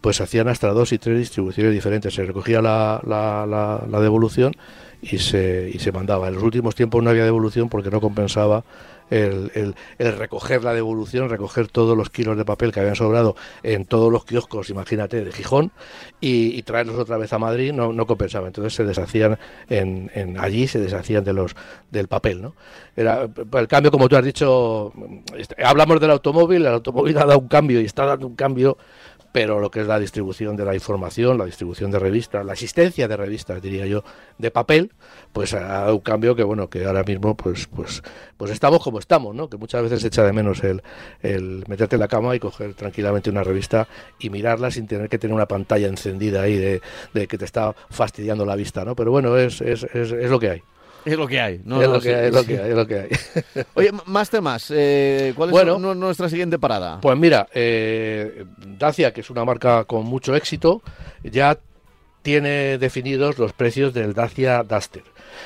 [0.00, 2.14] pues hacían hasta dos y tres distribuciones diferentes.
[2.14, 3.46] Se recogía la, la,
[3.88, 4.54] la devolución
[5.02, 6.28] y se, y se mandaba.
[6.28, 8.64] En los últimos tiempos no había devolución porque no compensaba
[9.10, 13.84] el, el, recoger la devolución, recoger todos los kilos de papel que habían sobrado en
[13.84, 15.72] todos los kioscos, imagínate, de Gijón,
[16.20, 18.46] y, traerlos otra vez a Madrid no, no compensaba.
[18.46, 21.56] Entonces se deshacían en, en, allí, se deshacían de los
[21.90, 22.54] del papel, ¿no?
[22.96, 24.92] Era, el cambio, como tú has dicho,
[25.36, 28.76] este, hablamos del automóvil, el automóvil ha dado un cambio y está dando un cambio
[29.32, 33.06] pero lo que es la distribución de la información, la distribución de revistas, la existencia
[33.08, 34.02] de revistas, diría yo,
[34.38, 34.92] de papel,
[35.32, 38.02] pues ha dado un cambio que bueno, que ahora mismo pues pues
[38.36, 39.48] pues estamos como estamos, ¿no?
[39.48, 40.82] Que muchas veces echa de menos el,
[41.22, 43.88] el meterte en la cama y coger tranquilamente una revista
[44.18, 46.80] y mirarla sin tener que tener una pantalla encendida ahí de,
[47.28, 48.96] que te está fastidiando la vista, ¿no?
[48.96, 50.62] Pero bueno, es, es, es lo que hay.
[51.04, 51.60] Es lo que hay.
[51.64, 53.08] No, es, lo que hay es lo que hay, es lo que hay.
[53.74, 54.70] Oye, más temas.
[54.74, 57.00] Eh, ¿Cuál es nuestra siguiente parada?
[57.00, 58.44] Pues mira, eh,
[58.78, 60.82] Dacia, que es una marca con mucho éxito,
[61.22, 61.58] ya
[62.22, 65.02] tiene definidos los precios del Dacia Duster.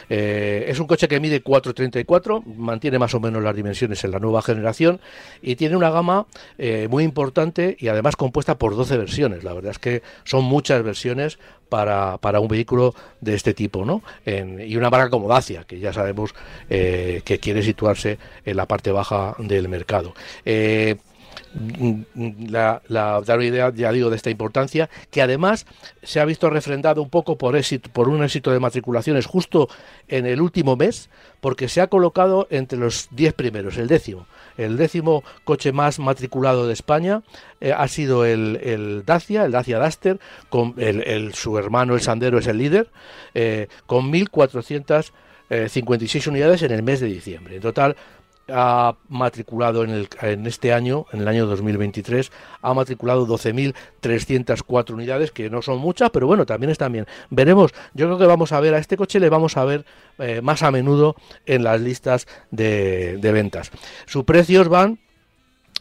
[0.09, 4.19] Eh, es un coche que mide 4,34, mantiene más o menos las dimensiones en la
[4.19, 5.01] nueva generación
[5.41, 6.27] y tiene una gama
[6.59, 9.45] eh, muy importante y además compuesta por 12 versiones.
[9.45, 11.39] La verdad es que son muchas versiones
[11.75, 14.01] para, para un vehículo de este tipo, ¿no?
[14.25, 16.33] y una marca como Dacia, que ya sabemos
[16.71, 20.15] eh, que quiere situarse en la parte baja del mercado
[22.49, 25.67] la, la, una idea, ya digo, de esta importancia, que además
[26.03, 29.69] se ha visto refrendado un poco por, éxito, por un éxito de matriculaciones justo
[30.09, 34.27] en el último mes, porque se ha colocado entre los 10 primeros, el décimo.
[34.57, 37.23] El décimo coche más matriculado de España
[37.61, 40.19] eh, ha sido el, Dacia, el Dacia Duster,
[40.49, 42.89] con el, su hermano el Sandero es el líder,
[43.35, 47.57] eh, con 1.456 unidades en el mes de diciembre.
[47.57, 47.97] En total,
[48.49, 52.31] ha matriculado en, el, en este año, en el año 2023,
[52.63, 57.07] ha matriculado 12.304 unidades, que no son muchas, pero bueno, también están bien.
[57.31, 59.85] Veremos, yo creo que vamos a ver a este coche, le vamos a ver
[60.19, 63.71] eh, más a menudo en las listas de, ventas.
[64.07, 64.99] Sus precios van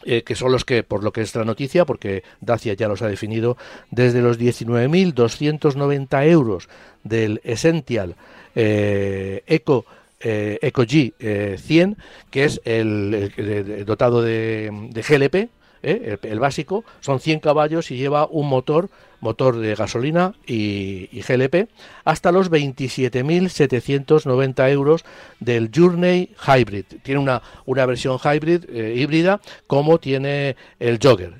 [0.04, 3.00] eh, que son los que, por lo que es la noticia, porque Dacia ya los
[3.02, 3.56] ha definido,
[3.90, 6.68] desde los 19.290 euros
[7.04, 8.16] del Essential
[8.54, 9.84] eh, Eco
[10.24, 11.96] eh, EcoG 100, eh,
[12.30, 15.50] que es el, dotado de, GLP,
[15.82, 18.88] eh, el, básico, son 100 caballos y lleva un motor,
[19.24, 21.68] motor de gasolina y, GLP,
[22.04, 25.04] hasta los 27.790 euros
[25.40, 26.84] del Journey Hybrid.
[27.02, 31.34] Tiene una, una versión hybrid, híbrida, como tiene el Jogger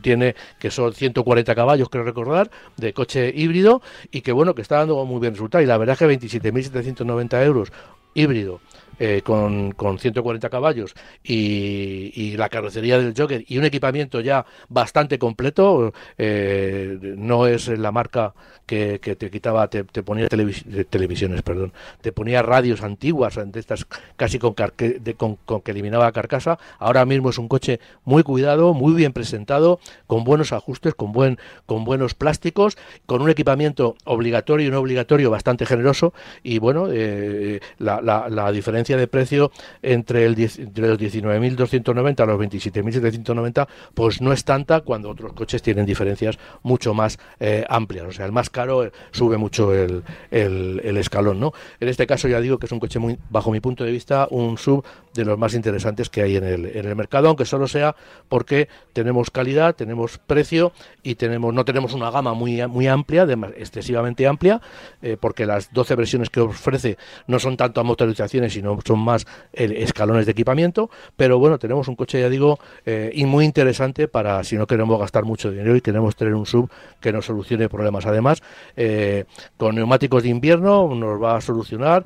[0.00, 4.78] tiene que son 140 caballos, creo recordar, de coche híbrido y que bueno, que está
[4.78, 5.62] dando muy bien resultado.
[5.62, 7.72] Y la verdad es que 27.790 euros
[8.14, 8.60] híbrido
[9.02, 14.44] eh, con, con, 140 caballos y, y, la carrocería del Jogger y un equipamiento ya
[14.68, 18.34] bastante completo, eh, no es la marca
[18.70, 23.84] que, te quitaba, te, ponía televisiones, perdón, te ponía radios antiguas, de estas
[24.16, 26.58] casi con, con, que eliminaba la carcasa.
[26.78, 31.38] Ahora mismo es un coche muy cuidado, muy bien presentado, con buenos ajustes, con, buen,
[31.66, 36.14] con buenos plásticos, con un equipamiento obligatorio y no obligatorio bastante generoso.
[36.44, 43.68] Y bueno, eh, la, la, diferencia de precio entre, el, los 19.290 a los 27.790,
[43.94, 48.06] pues no es tanta cuando otros coches tienen diferencias mucho más eh, amplias.
[48.06, 51.52] O sea, el más caro eh, sube mucho el, escalón, ¿no?
[51.78, 54.28] En este caso ya digo que es un coche muy, bajo mi punto de vista,
[54.30, 57.66] un sub de los más interesantes que hay en el, en el mercado, aunque solo
[57.66, 57.96] sea
[58.28, 60.72] porque tenemos calidad, tenemos precio
[61.02, 63.26] y tenemos no tenemos una gama muy, muy amplia,
[63.56, 64.60] excesivamente amplia,
[65.02, 69.26] eh, porque las 12 versiones que ofrece no son tanto a motorizaciones, sino son más
[69.52, 74.42] escalones de equipamiento, pero bueno, tenemos un coche, ya digo, eh, y muy interesante para
[74.44, 78.06] si no queremos gastar mucho dinero y queremos tener un sub que nos solucione problemas.
[78.06, 78.42] Además,
[78.76, 79.24] eh,
[79.56, 82.04] con neumáticos de invierno nos va a solucionar,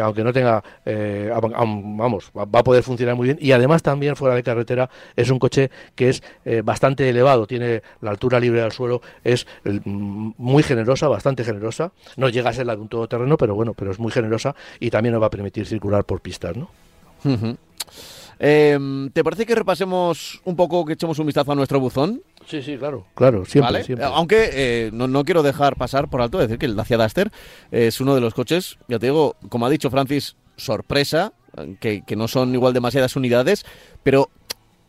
[0.00, 4.42] aunque no tenga, vamos, va a poder funcionar muy bien y además también fuera de
[4.42, 9.00] carretera es un coche que es eh, bastante elevado, tiene la altura libre del suelo,
[9.22, 13.54] es mm, muy generosa, bastante generosa, no llega a ser la de un todoterreno, pero
[13.54, 16.70] bueno, pero es muy generosa y también nos va a permitir circular por pistas, ¿no?
[18.38, 22.22] Em, ¿Te parece que repasemos un poco, que echemos un vistazo a nuestro buzón?
[22.46, 26.66] Sí, sí, claro, claro, siempre, Aunque eh, no, quiero dejar pasar por alto decir que
[26.66, 27.30] el Dacia Duster
[27.70, 31.32] es uno de los coches, ya te digo, como ha dicho Francis, sorpresa,
[31.80, 33.64] que, no son igual demasiadas unidades,
[34.02, 34.30] pero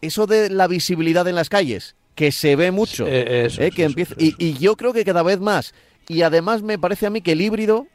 [0.01, 4.15] eso de la visibilidad en las calles, que se ve mucho, eh, eh, que empieza,
[4.17, 5.73] y, yo creo que cada vez más.
[6.07, 7.87] Y además me parece a mí que el híbrido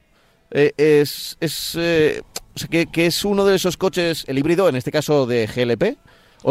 [0.51, 1.79] eh, es, es
[2.71, 5.97] que, que, es uno de esos coches, el híbrido, en este caso de GLP,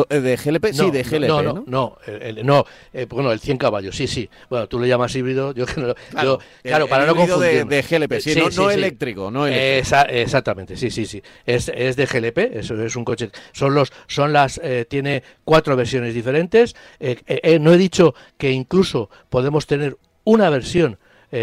[0.09, 0.73] eh, ¿De GLP?
[0.73, 1.27] sí, de GLP.
[1.27, 4.29] No, no, no, el, no eh, bueno, el 100 caballos, sí, sí.
[4.49, 5.95] Bueno, tú le llamas híbrido, yo que no.
[6.11, 7.65] Claro, claro para no confundir.
[7.65, 11.21] De, GLP, sí, no, eléctrico, no exactamente, sí, sí, sí.
[11.45, 13.31] Es, es de GLP, eso es un coche.
[13.51, 16.75] Son los, son las, eh, tiene cuatro versiones diferentes.
[16.99, 20.99] no he dicho que incluso podemos tener una versión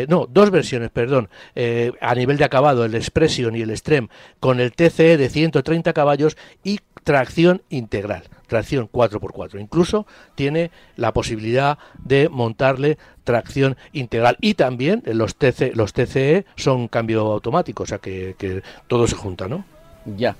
[0.09, 1.29] no, dos versiones, perdón,
[2.01, 4.09] a nivel de acabado, el Expression y el Extreme,
[4.41, 9.61] con el TCE de 130 caballos y tracción integral tracción 4x4.
[9.61, 14.37] Incluso tiene la posibilidad de montarle tracción integral.
[14.41, 19.49] Y también los, TC, los TCE son cambio automático, o sea que, todo se junta,
[19.49, 19.65] ¿no?
[20.17, 20.37] Ya.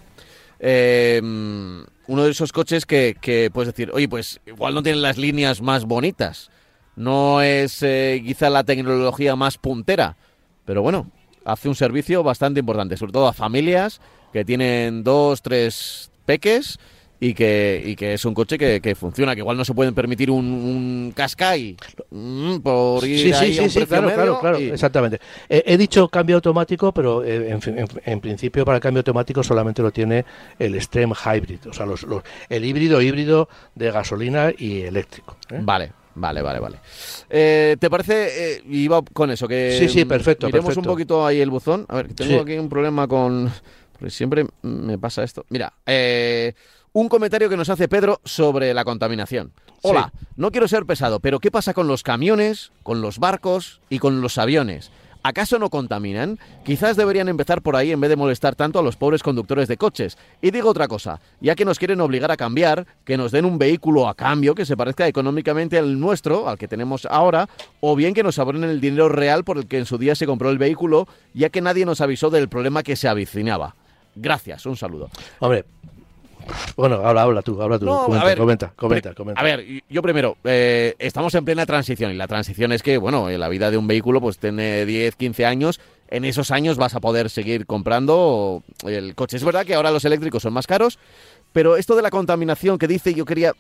[0.59, 5.19] Em, uno de esos coches que, que, puedes decir, oye, pues igual no tienen las
[5.19, 6.51] líneas más bonitas,
[6.97, 10.17] no es eh, quizá la tecnología más puntera,
[10.65, 11.11] pero bueno,
[11.45, 14.01] hace un servicio bastante importante, sobre todo a familias
[14.33, 16.79] que tienen dos, tres peques
[17.19, 20.31] y que, y que es un coche que, funciona, que igual no se pueden permitir
[20.31, 21.77] un, un Qashqai
[22.11, 25.21] mm, por ir sí, sí, sí, claro, claro, claro, exactamente.
[25.49, 27.59] he dicho cambio automático, pero eh,
[28.05, 30.25] en, principio para el cambio automático solamente lo tiene
[30.59, 32.07] el Extreme Hybrid, o sea, los,
[32.49, 35.37] el híbrido híbrido de gasolina y eléctrico.
[35.51, 35.61] ¿eh?
[35.63, 35.93] Vale.
[36.17, 36.79] Vale, vale, vale.
[37.29, 38.63] Eh, ¿Te parece?
[38.69, 39.77] iba con eso, que.
[39.79, 40.47] Sí, sí, perfecto.
[40.47, 41.85] Miremos un poquito ahí el buzón.
[41.89, 43.53] A ver, tengo aquí un problema con.
[43.93, 45.45] Porque siempre me pasa esto.
[45.49, 46.55] Mira, eh,
[46.93, 49.53] un comentario que nos hace Pedro sobre la contaminación.
[49.83, 53.99] Hola, no quiero ser pesado, pero ¿qué pasa con los camiones, con los barcos y
[53.99, 54.91] con los aviones?
[55.27, 56.39] ¿Acaso no contaminan?
[56.65, 59.77] Quizás deberían empezar por ahí en vez de molestar tanto a los pobres conductores de
[59.77, 60.17] coches.
[60.41, 63.59] Y digo otra cosa, ya que nos quieren obligar a cambiar, que nos den un
[63.59, 67.49] vehículo a cambio que se parezca económicamente al nuestro, al que tenemos ahora,
[67.81, 70.27] o bien que nos abonen el dinero real por el que en su día se
[70.27, 73.75] compró el vehículo, ya que nadie nos avisó del problema que se avicinaba.
[74.15, 75.11] Gracias, un saludo.
[75.41, 75.65] Hombre,
[76.77, 77.87] bueno, habla, habla tú, habla tú.
[77.87, 82.73] comenta, comenta, comenta, A ver, yo primero, eh, estamos en plena transición y la transición
[82.73, 85.81] es que, bueno, la vida de un vehículo pues tiene 10, 15 años.
[86.09, 89.37] En esos años vas a poder seguir comprando el coche.
[89.37, 90.99] Es verdad que ahora los eléctricos son más caros,
[91.53, 93.53] pero esto de la contaminación que dice, yo quería...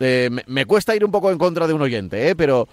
[0.00, 2.34] Eh, me, cuesta ir un poco en contra de un oyente, ¿eh?
[2.34, 2.66] pero,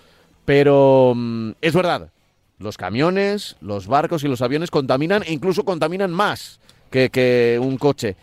[0.45, 2.10] pero mm, es verdad.
[2.58, 7.78] Los camiones, los barcos y los aviones contaminan e incluso contaminan más que, que un
[7.78, 8.15] coche.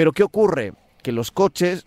[0.00, 0.72] Pero ¿qué ocurre?
[1.02, 1.84] Que los coches,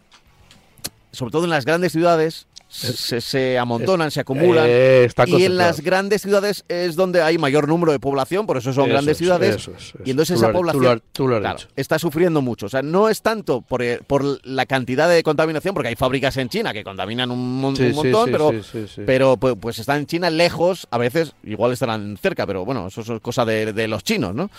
[1.12, 4.66] sobre todo en las grandes ciudades, se, se amontonan, se acumulan.
[4.68, 8.58] Eh, está y en las grandes ciudades es donde hay mayor número de población, por
[8.58, 9.56] eso son Eso grandes es, ciudades.
[9.56, 10.42] eso es, eso y entonces es.
[10.42, 11.70] esa lo población tú lo has- tú lo has claro, dicho.
[11.76, 12.66] está sufriendo mucho.
[12.66, 16.36] O sea, no es tanto por, eh, por la cantidad de contaminación, porque hay fábricas
[16.38, 20.00] en China que contaminan un, Sí, un montón, sí, pero, sí, pero pues, pues están
[20.00, 23.88] en China lejos, a veces igual estarán cerca, pero bueno, eso es cosa de, de
[23.88, 24.50] los chinos, ¿no?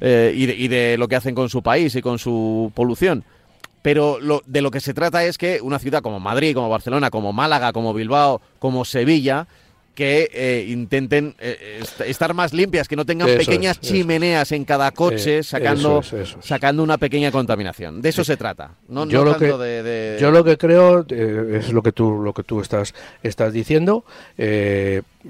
[0.00, 3.24] Eh, y, de, y de lo que hacen con su país y con su polución.
[3.86, 7.08] Pero lo, de lo que se trata es que una ciudad como Madrid, como Barcelona,
[7.08, 9.46] como Málaga, como Bilbao, como Sevilla,
[9.94, 14.50] que eh, intenten eh, est- estar más limpias, que no tengan Eso pequeñas es, chimeneas
[14.50, 16.44] en cada coche Eh, sacando, eso es, eso es.
[16.46, 18.02] sacando una pequeña contaminación.
[18.02, 18.72] De eso se trata.
[18.88, 21.92] No, Yo no lo que- de, de- Yo lo que creo eh, es lo que
[21.92, 24.04] tú lo que tú estás estás diciendo.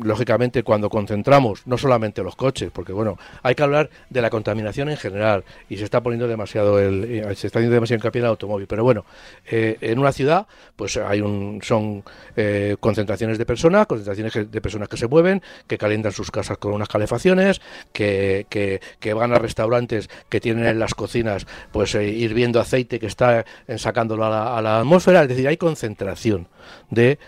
[0.02, 4.88] Lógicamente, cuando concentramos no solamente los coches, porque bueno, hay que hablar de la contaminación
[4.88, 8.24] en general y se está poniendo demasiado el eh, se está haciendo demasiado hincapié en
[8.26, 8.66] el automóvil.
[8.66, 9.04] Pero bueno,
[9.46, 12.04] eh, en una ciudad, pues hay un son
[12.36, 16.72] eh, concentraciones de personas, concentraciones de personas que se mueven, que calientan sus casas con
[16.72, 17.60] unas calefacciones,
[17.92, 23.06] que, que, van a restaurantes que tienen en las cocinas pues eh, hirviendo aceite que
[23.06, 26.48] está eh, sacándolo a la, a la atmósfera, es decir, hay concentración
[26.90, 27.18] de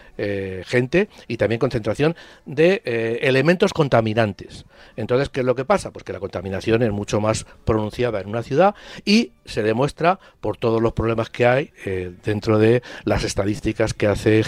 [0.66, 4.64] gente y también concentración de eh, elementos contaminantes.
[4.96, 5.92] Entonces, ¿qué es lo que pasa?
[5.92, 10.56] Pues que la contaminación es mucho más pronunciada en una ciudad y se demuestra por
[10.56, 14.42] todos los problemas que hay eh, dentro de las estadísticas que hace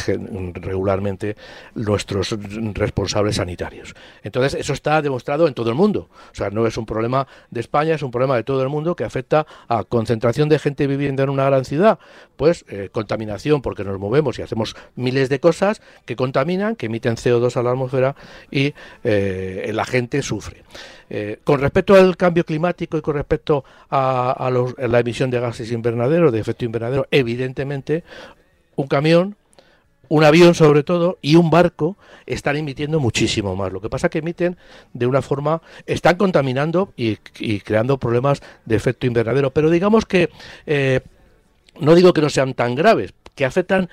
[0.55, 1.37] regularmente
[1.75, 2.37] nuestros
[2.75, 3.95] responsables sanitarios.
[4.23, 6.09] Entonces, eso está demostrado en todo el mundo.
[6.33, 8.97] O sea, no es un problema de España, es un problema de todo el mundo
[8.97, 11.99] que afecta a concentración de gente viviendo en una gran ciudad.
[12.37, 17.17] Pues eh, contaminación, porque nos movemos y hacemos miles de cosas que contaminan, que emiten
[17.17, 17.90] CO2 a la atmósfera
[18.51, 18.75] y
[19.05, 20.65] eh, la gente sufre.
[21.09, 26.33] Eh, con respecto al cambio climático y con respecto a, la emisión de gases invernaderos,
[26.33, 28.05] de efecto invernadero, evidentemente
[28.77, 29.37] un camión
[30.09, 33.73] un avión sobre todo y un barco están emitiendo muchísimo más.
[33.73, 34.57] Lo que pasa que emiten
[34.93, 39.53] de una forma, están contaminando y, y creando problemas de efecto invernadero.
[39.53, 40.29] Pero digamos que
[40.67, 41.01] eh,
[41.79, 43.89] no digo que no sean tan graves, que afectan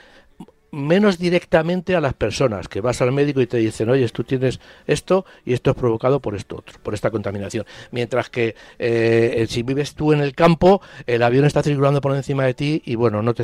[0.77, 4.59] menos directamente a las personas, que vas al médico y te dicen, oye, tú tienes
[4.85, 7.65] esto y esto es provocado por esto otro, por esta contaminación.
[7.91, 12.45] Mientras que eh, si vives tú en el campo, el avión está circulando por encima
[12.45, 13.43] de ti y bueno, no te,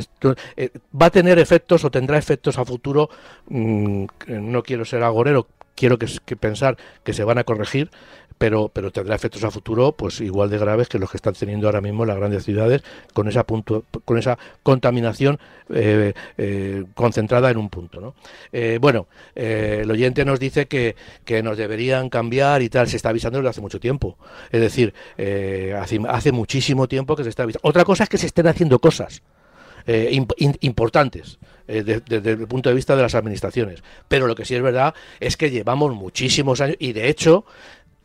[0.56, 0.70] eh,
[1.00, 3.10] va a tener efectos o tendrá efectos a futuro,
[3.48, 7.90] mm, no quiero ser agorero, quiero que, pensar que se van a corregir,
[8.38, 11.68] pero, pero tendrá efectos a futuro pues igual de graves que los que están teniendo
[11.68, 15.38] ahora mismo las grandes ciudades con esa punto, con esa contaminación
[15.72, 18.14] eh, eh, concentrada en un punto ¿no?
[18.52, 19.06] Eh, bueno
[19.36, 23.38] eh, el oyente nos dice que, que nos deberían cambiar y tal se está avisando
[23.38, 24.16] desde hace mucho tiempo.
[24.50, 27.68] Es decir eh, hace, hace muchísimo tiempo que se está avisando.
[27.68, 29.22] Otra cosa es que se estén haciendo cosas
[29.86, 30.18] eh,
[30.60, 33.82] importantes eh, de- desde el punto de vista de las administraciones.
[34.08, 37.44] Pero lo que sí es verdad es que llevamos muchísimos años y de hecho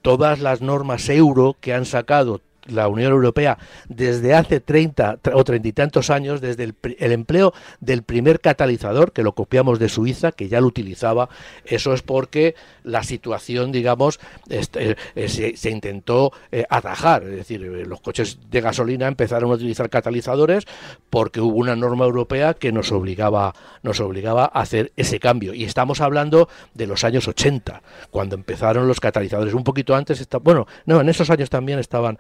[0.02, 3.58] todas las normas euro que han sacado la Unión Europea
[3.88, 8.40] desde hace 30 tra- o 30 y tantos años, desde el, el empleo del primer
[8.40, 11.30] catalizador, que lo copiamos de Suiza, que ya lo utilizaba,
[11.66, 14.98] eso es porque la situación, digamos, este,
[15.28, 20.66] se, intentó eh, atajar, es decir, los coches de gasolina empezaron a utilizar catalizadores
[21.10, 23.54] porque hubo una norma europea que nos obligaba,
[23.84, 25.54] nos obligaba a hacer ese cambio.
[25.54, 29.54] Y estamos hablando de los años 80, cuando empezaron los catalizadores.
[29.54, 32.18] Un poquito antes, está, bueno, no, en esos años también estaban,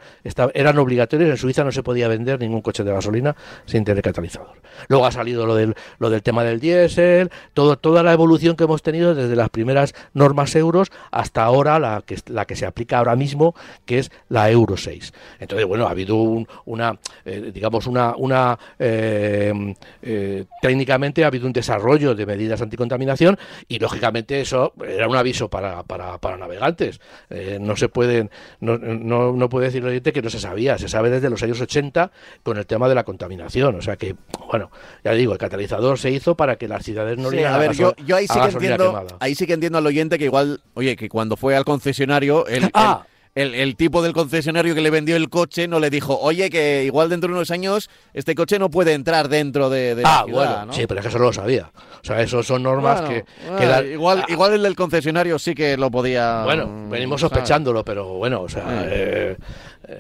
[0.53, 1.29] eran obligatorios.
[1.29, 3.35] En Suiza no se podía vender ningún coche de gasolina
[3.65, 4.61] sin tener catalizador.
[4.87, 8.63] Luego ha salido lo del, lo del tema del diésel, todo, toda la evolución que
[8.65, 12.97] hemos tenido desde las primeras normas euros hasta ahora la que, la que se aplica
[12.99, 15.13] ahora mismo, que es la Euro 6.
[15.39, 21.47] Entonces, bueno, ha habido un- una, eh, digamos, una, una eh, eh, técnicamente ha habido
[21.47, 23.37] un desarrollo de medidas anticontaminación
[23.67, 26.99] y lógicamente eso era un aviso para, para, para navegantes.
[27.59, 28.29] No se pueden,
[28.59, 31.41] no, no, no puede decir el oyente que no se sabía, se sabe desde los
[31.43, 32.11] años 80
[32.43, 33.75] con el tema de la contaminación.
[33.75, 34.15] O sea que,
[34.51, 34.71] bueno,
[35.03, 37.73] ya digo, el catalizador se hizo para que las ciudades no Sí, olieran a ver,
[37.73, 39.17] yo, ahí sí que entiendo, quemada.
[39.19, 42.69] ahí sí que entiendo al oyente que igual, oye, que cuando fue al concesionario, el,
[42.73, 43.03] Ah.
[43.36, 46.84] el, el tipo del concesionario que le vendió el coche no le dijo, oye, que
[46.86, 50.25] igual dentro de unos años este coche no puede entrar dentro de, de Ah, la
[50.25, 50.73] ciudad, bueno, ¿no?
[50.73, 51.71] sí, pero es que eso no lo sabía.
[52.01, 54.75] O sea, eso son normas Bueno, que, bueno, que dan- igual, Ah, igual el del
[54.75, 56.43] concesionario sí que lo podía.
[56.43, 57.34] Bueno, mm, venimos ¿sabes?
[57.34, 58.69] sospechándolo, pero bueno, o sea, Sí.
[58.89, 59.38] eh, Eh,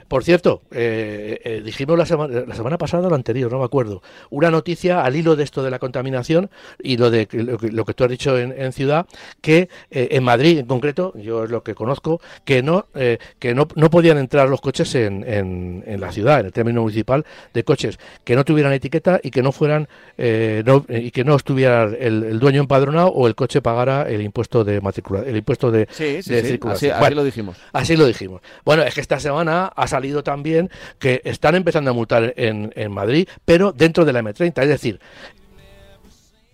[0.07, 3.65] por cierto, eh, eh, dijimos la semana, la semana pasada o la anterior, no me
[3.65, 6.49] acuerdo, una noticia al hilo de esto de la contaminación
[6.81, 7.27] y lo de
[7.71, 9.07] lo que, tú has dicho en, Ciudad,
[9.41, 13.89] que en Madrid en concreto, yo es lo que conozco, que no que no, no,
[13.89, 18.35] podían entrar los coches en, en, la ciudad, en el término municipal de coches, que
[18.35, 19.87] no tuvieran etiqueta y que no fueran
[20.17, 25.21] y que no estuviera el, dueño empadronado o el coche pagara el impuesto de matrícula,
[25.21, 26.95] el impuesto de, circulación.
[26.95, 27.57] así lo dijimos.
[27.73, 28.41] Así lo dijimos.
[28.65, 30.69] Bueno, es que esta semana ha salido también
[30.99, 34.61] que están empezando a multar en, en Madrid, pero dentro de la M30.
[34.61, 34.99] Es decir,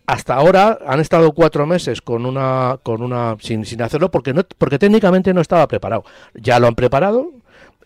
[0.05, 4.43] hasta ahora han estado cuatro meses con una con una sin, sin hacerlo porque no
[4.57, 6.03] porque técnicamente no estaba preparado
[6.35, 7.31] ya lo han preparado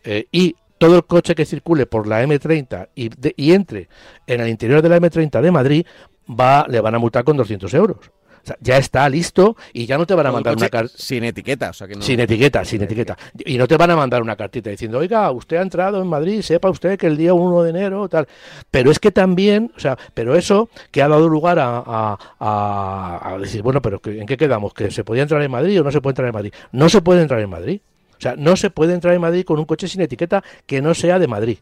[0.03, 3.87] eh, y todo el coche que circule por la M30 y, y entre
[4.27, 5.85] en el interior de la M30 de Madrid
[6.29, 8.11] va le van a multar con 200 euros
[8.59, 10.93] ya está listo y ya no te van a mandar una carta.
[10.95, 12.01] Sin etiqueta, o sea que no...
[12.01, 13.17] Sin etiqueta, sin etiqueta.
[13.45, 16.41] Y no te van a mandar una cartita diciendo, oiga, usted ha entrado en Madrid,
[16.41, 18.27] sepa usted que el día 1 de enero, tal.
[18.71, 23.61] Pero es que también, o sea, pero eso que ha dado lugar a, a, decir,
[23.61, 24.73] bueno, pero ¿en qué quedamos?
[24.73, 26.53] ¿Que se podía entrar en Madrid o no se puede entrar en Madrid?
[26.71, 27.81] No se puede entrar en Madrid.
[28.17, 30.93] O sea, no se puede entrar en Madrid con un coche sin etiqueta que no
[30.93, 31.59] sea de Madrid.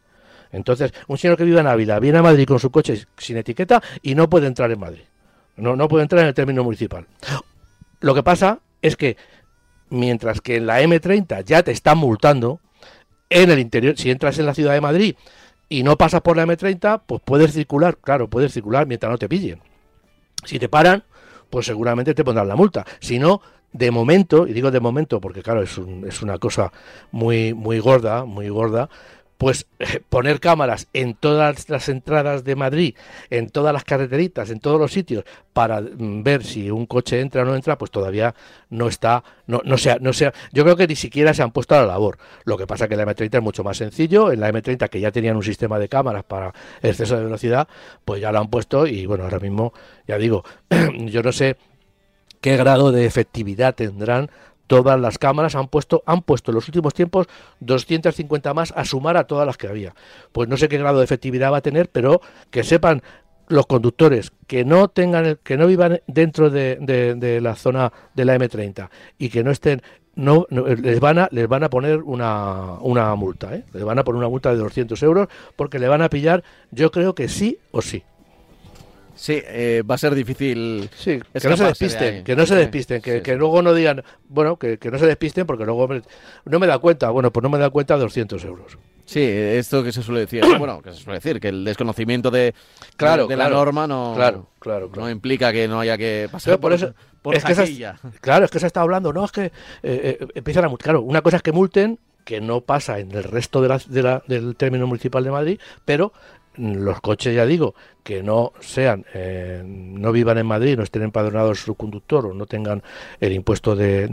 [0.52, 3.82] Entonces, un señor que vive en Ávila viene a Madrid con su coche sin etiqueta
[4.02, 5.04] y no puede entrar en Madrid.
[5.58, 7.08] No, no puede entrar en el término municipal.
[8.00, 9.18] Lo que pasa es que
[9.90, 12.60] mientras que en la M30 ya te están multando,
[13.30, 15.16] en el interior, si entras en la ciudad de Madrid
[15.70, 19.28] y no pasas por la M30, pues puedes circular, claro, puedes circular mientras no te
[19.28, 19.62] pillen.
[20.46, 21.04] Si te paran,
[21.50, 22.86] pues seguramente te pondrán la multa.
[23.00, 23.42] Si no,
[23.74, 26.72] de momento, y digo de momento porque claro, es, es una cosa
[27.12, 28.90] muy, muy gorda, muy gorda,
[29.38, 29.68] pues
[30.10, 32.96] poner cámaras en todas las entradas de Madrid,
[33.30, 35.24] en todas las carreteritas, en todos los sitios,
[35.54, 38.34] para mm, ver si un coche entra o no entra, pues todavía
[38.70, 41.76] no está, no, no sea, no sea, yo creo que ni siquiera se han puesto
[41.76, 42.18] a la labor.
[42.46, 45.00] Lo que pasa es que la M30 es mucho más sencillo, en la M30 que
[45.00, 47.68] ya tenían un sistema de cámaras para exceso de velocidad,
[48.06, 49.74] pues ya lo han puesto y bueno, ahora mismo,
[50.08, 50.44] ya digo,
[51.06, 51.58] yo no sé
[52.42, 54.30] qué grado de efectividad tendrán
[54.68, 57.28] todas las cámaras han puesto han puesto en los últimos tiempos
[57.62, 59.96] 250 más a sumar a todas las que había.
[60.32, 63.02] Pues no sé qué grado de efectividad va a tener, pero que sepan
[63.48, 68.90] los conductores que no tengan que no vivan dentro de, la zona de la M30
[69.18, 69.82] y que no estén
[70.16, 73.64] no, les van a les van a poner una, una multa, ¿eh?
[73.72, 76.92] les van a poner una multa de 200 euros porque le van a pillar, yo
[76.92, 78.04] creo que sí o sí.
[79.18, 80.90] Sí, eh, va a ser difícil.
[80.96, 84.80] Sí, que no se despisten, que no se despisten, que, luego no digan, bueno, que,
[84.92, 85.90] no se despisten porque luego
[86.46, 88.78] no me da cuenta, bueno, pues no me da cuenta de 200 euros.
[89.06, 92.54] Sí, esto que se suele decir, bueno, que se suele decir, que el desconocimiento de,
[92.96, 96.74] claro, de, la norma no, claro, claro, no implica que no haya que pasar por,
[96.74, 96.94] eso.
[97.32, 97.56] es que
[98.22, 99.52] claro, es que se está hablando, no, es que eh,
[99.82, 103.62] eh, empiezan a claro, una cosa es que multen, que no pasa en el resto
[103.62, 106.12] de la, del término municipal de Madrid, pero
[106.58, 111.60] los coches, ya digo, que no sean, eh, no vivan en Madrid, no estén empadronados
[111.60, 112.84] su conductor o no tengan
[113.20, 114.08] el impuesto de,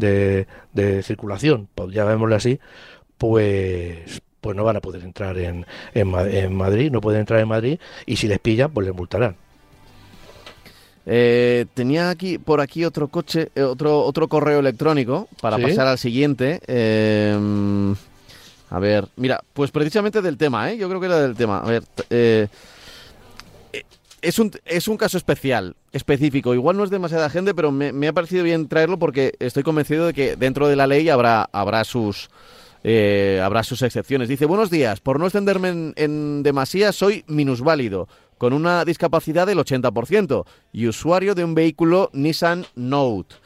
[0.73, 2.61] de, circulación, pues ya llamémosle así,
[3.19, 5.65] pues pues no van a poder entrar en,
[5.95, 9.37] en, Madrid, no pueden entrar en Madrid y si les pillan, pues les multarán.
[11.07, 15.97] Eh, tenía aquí por aquí otro coche, eh, otro otro correo electrónico para pasar al
[15.99, 16.61] siguiente.
[16.67, 17.95] Eh,
[18.75, 20.77] a ver, mira, pues precisamente del tema, ¿eh?
[20.77, 21.61] Yo creo que era del tema.
[21.61, 22.49] A ver, eh,
[24.21, 26.55] es, un, es un caso especial, específico.
[26.55, 30.13] Igual no es demasiada gente, pero me, ha parecido bien traerlo porque estoy convencido de
[30.13, 32.31] que dentro de la ley habrá, habrá sus...
[32.83, 34.29] Eh, habrá sus excepciones.
[34.29, 38.09] Dice, buenos días, por no extenderme en, en demasía, soy minusválido,
[38.39, 43.37] con una discapacidad del 80% y usuario de un vehículo Nissan Note.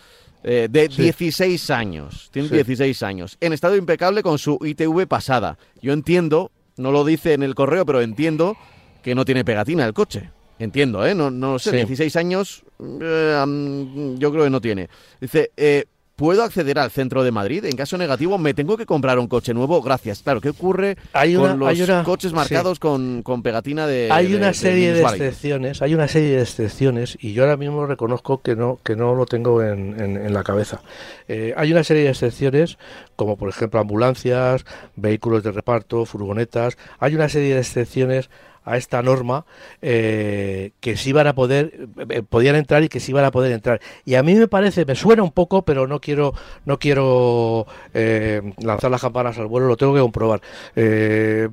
[0.45, 2.31] Eh, de 16 años.
[2.33, 3.37] Tiene 16 años.
[3.41, 5.59] En estado impecable con su ITV pasada.
[5.83, 8.57] Yo entiendo, no lo dice en el correo, pero entiendo
[9.03, 10.31] que no tiene pegatina el coche.
[10.59, 11.15] Entiendo, ¿eh?
[11.15, 14.89] No, no sé, 16 años eh, yo creo que no tiene.
[15.21, 15.85] Dice, eh,
[16.19, 17.65] ¿Puedo acceder al centro de Madrid?
[17.65, 19.81] En caso negativo, ¿me tengo que comprar un coche nuevo?
[19.81, 20.25] Gracias.
[20.25, 25.81] Claro, ¿qué ocurre con los coches marcados con, pegatina de Hay una serie de, excepciones,
[25.81, 29.27] hay una serie de excepciones y yo ahora mismo reconozco que no, que no lo
[29.27, 30.83] tengo en, la cabeza.
[31.29, 32.79] Eh, hay una serie de excepciones,
[33.15, 34.65] como por ejemplo ambulancias,
[34.97, 36.79] vehículos de reparto, furgonetas.
[36.99, 38.29] Hay una serie de excepciones
[38.69, 39.47] a esta norma
[39.81, 43.53] eh, que sí van a poder eh, podían entrar y que sí van a poder
[43.53, 43.81] entrar.
[44.05, 46.35] Y a mí me parece me suena un poco pero no quiero
[46.67, 50.41] no quiero eh, lanzar las campanas al vuelo lo tengo que comprobar.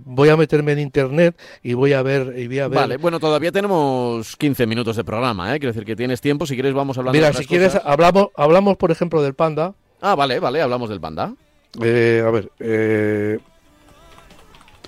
[0.04, 2.80] Voy a meterme en internet y voy a ver y voy a ver.
[2.80, 6.56] Vale bueno todavía tenemos 15 minutos de programa eh quiero decir que tienes tiempo si
[6.56, 9.74] quieres vamos hablando mira si quieres hablamos hablamos por ejemplo del panda.
[10.02, 11.34] Ah vale vale hablamos del panda.
[11.78, 13.46] A ver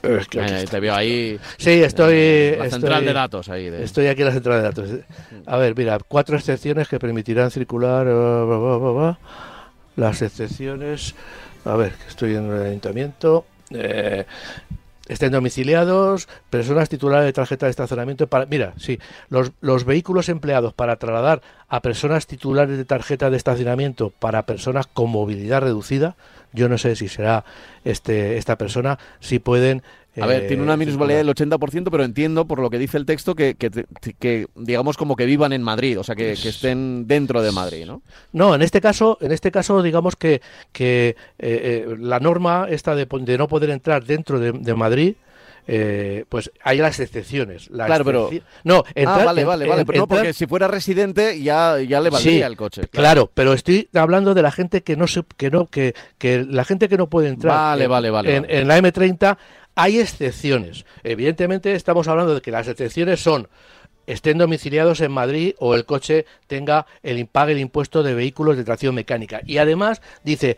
[0.20, 1.40] Es que aquí Eh, te veo ahí.
[1.58, 2.14] Sí, estoy.
[2.16, 3.70] eh, la estoy- central de datos ahí.
[3.70, 4.90] de- Estoy aquí en la central de datos.
[5.46, 8.08] A ver, mira, cuatro excepciones que permitirán circular.
[9.96, 11.16] Las excepciones.
[11.66, 13.46] A ver, que estoy en el ayuntamiento.
[13.72, 14.26] Eh,
[15.08, 18.28] estén domiciliados, personas titulares de tarjeta de estacionamiento.
[18.28, 19.00] Para, mira, sí,
[19.30, 24.88] los, los vehículos empleados para trasladar a personas titulares de tarjeta de estacionamiento para personas
[24.88, 26.16] con movilidad reducida.
[26.58, 27.46] Yo no sé si será
[27.86, 29.84] este esta persona, si pueden.
[30.20, 31.36] A ver, eh, tiene una minusvalía circular.
[31.36, 33.70] del 80%, pero entiendo por lo que dice el texto que, que,
[34.18, 37.86] que, digamos como que vivan en Madrid, o sea, que, que estén dentro de Madrid,
[37.86, 38.02] ¿no?
[38.34, 40.42] No, en este caso, en este caso, digamos que,
[40.72, 43.06] que eh, eh, la norma esta de,
[43.38, 45.14] no poder entrar dentro de, de Madrid,
[45.68, 47.70] eh, pues hay las excepciones.
[47.70, 48.30] La Claro, pero-
[48.64, 51.78] no, ah, entrar- vale, en- vale, vale, en- pero no, porque si fuera residente ya,
[51.82, 52.88] ya le valdría Sí, el coche.
[52.88, 56.64] Claro, pero estoy hablando de la gente que no se, que no, que, que la
[56.64, 57.54] gente que no puede entrar.
[57.54, 58.60] Vale, en, vale, vale, En, vale.
[58.60, 59.38] en la M30
[59.76, 60.86] hay excepciones.
[61.04, 63.48] Evidentemente estamos hablando de que las excepciones son
[64.08, 68.64] estén domiciliados en Madrid o el coche tenga el pague el impuesto de vehículos de
[68.64, 69.42] tracción mecánica.
[69.46, 70.56] Y además dice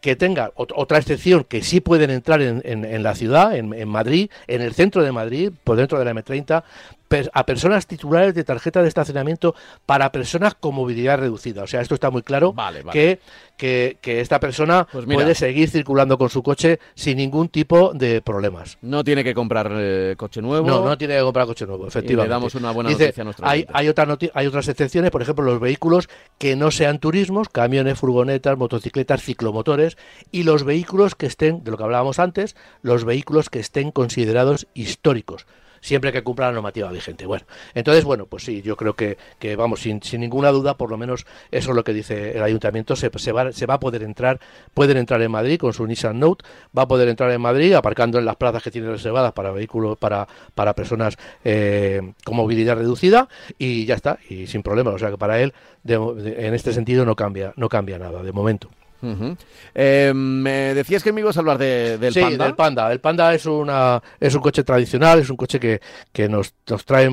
[0.00, 3.72] que tenga ot- otra excepción que sí pueden entrar en, en- en la ciudad, en,
[3.74, 6.62] en Madrid, en el centro de Madrid, por dentro de la M30,
[6.99, 6.99] per-
[7.32, 9.54] a personas titulares de tarjeta de estacionamiento
[9.84, 11.64] para personas con movilidad reducida.
[11.64, 12.92] O sea, esto está muy claro Vale, vale.
[12.92, 13.20] que,
[13.56, 15.16] que, que esta persona Pues mira.
[15.22, 18.78] puede seguir circulando con su coche sin ningún tipo de problemas.
[18.80, 20.66] No tiene que comprar eh, coche nuevo.
[20.68, 22.30] No, no tiene que comprar coche nuevo, efectivamente.
[22.30, 25.44] damos una buena Dice, noticia a nuestro hay, otra noti- hay otras excepciones, por ejemplo,
[25.44, 26.08] los vehículos
[26.38, 29.98] que no sean turismos, camiones, furgonetas, motocicletas, ciclomotores,
[30.30, 34.68] y los vehículos que estén, de lo que hablábamos antes, los vehículos que estén considerados
[34.74, 35.46] históricos
[35.80, 37.26] siempre que cumpla la normativa vigente.
[37.26, 40.90] Bueno, entonces, bueno, pues sí, yo creo que, que vamos, sin, sin ninguna duda, por
[40.90, 43.80] lo menos eso es lo que dice el ayuntamiento, se, se va, se va a
[43.80, 44.40] poder entrar,
[44.74, 46.44] pueden entrar en Madrid con su Nissan Note,
[46.76, 49.96] va a poder entrar en Madrid aparcando en las plazas que tiene reservadas para vehículos,
[49.98, 53.28] para, para personas eh, con movilidad reducida
[53.58, 55.52] y ya está, y sin problema, o sea que para él,
[55.82, 58.68] de- en este sentido, no cambia, no cambia nada, de momento.
[59.74, 62.44] Eh, me decías que me ibas a hablar de, del sí, Panda.
[62.44, 62.92] del Panda.
[62.92, 65.80] El Panda es una es un coche tradicional, es un coche que,
[66.12, 67.10] que nos, nos trae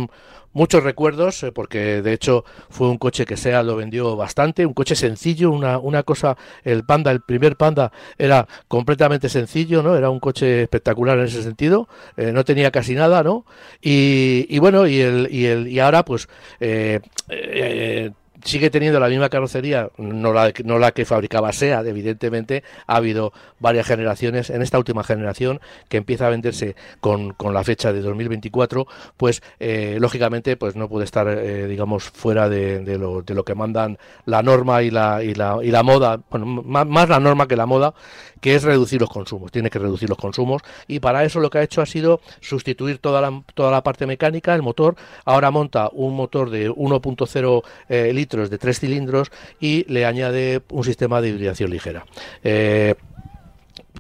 [0.58, 4.74] muchos recuerdos, eh, porque de hecho fue un coche que SEA lo vendió bastante, un
[4.74, 9.96] coche sencillo, una, una cosa, el Panda, el primer Panda era completamente sencillo, ¿no?
[9.96, 13.46] Era un coche espectacular en ese sentido, eh, no tenía casi nada, ¿no?
[13.82, 16.28] Y, y bueno, y el, y el, y ahora pues
[16.60, 17.02] eh,
[18.48, 23.34] sigue teniendo la misma carrocería, no la, no la que fabricaba SEAT, evidentemente, ha habido
[23.60, 28.02] varias generaciones, en esta última generación, que empieza a venderse con, con la fecha de
[28.02, 28.88] 2024,
[29.18, 33.44] pues eh, lógicamente pues no puede estar, eh, digamos, fuera de, de lo, de lo
[33.44, 37.20] que mandan la norma y la, y la, y la moda, bueno, más, más la
[37.20, 37.94] norma que la moda,
[38.40, 41.58] que es reducir los consumos, tiene que reducir los consumos, y para eso lo que
[41.58, 44.96] ha hecho ha sido sustituir toda la, toda la parte mecánica, el motor,
[45.26, 50.84] ahora monta un motor de 1.0 eh, litros de tres cilindros y le añade un
[50.84, 52.06] sistema de hibridación ligera.
[52.44, 52.96] Eh,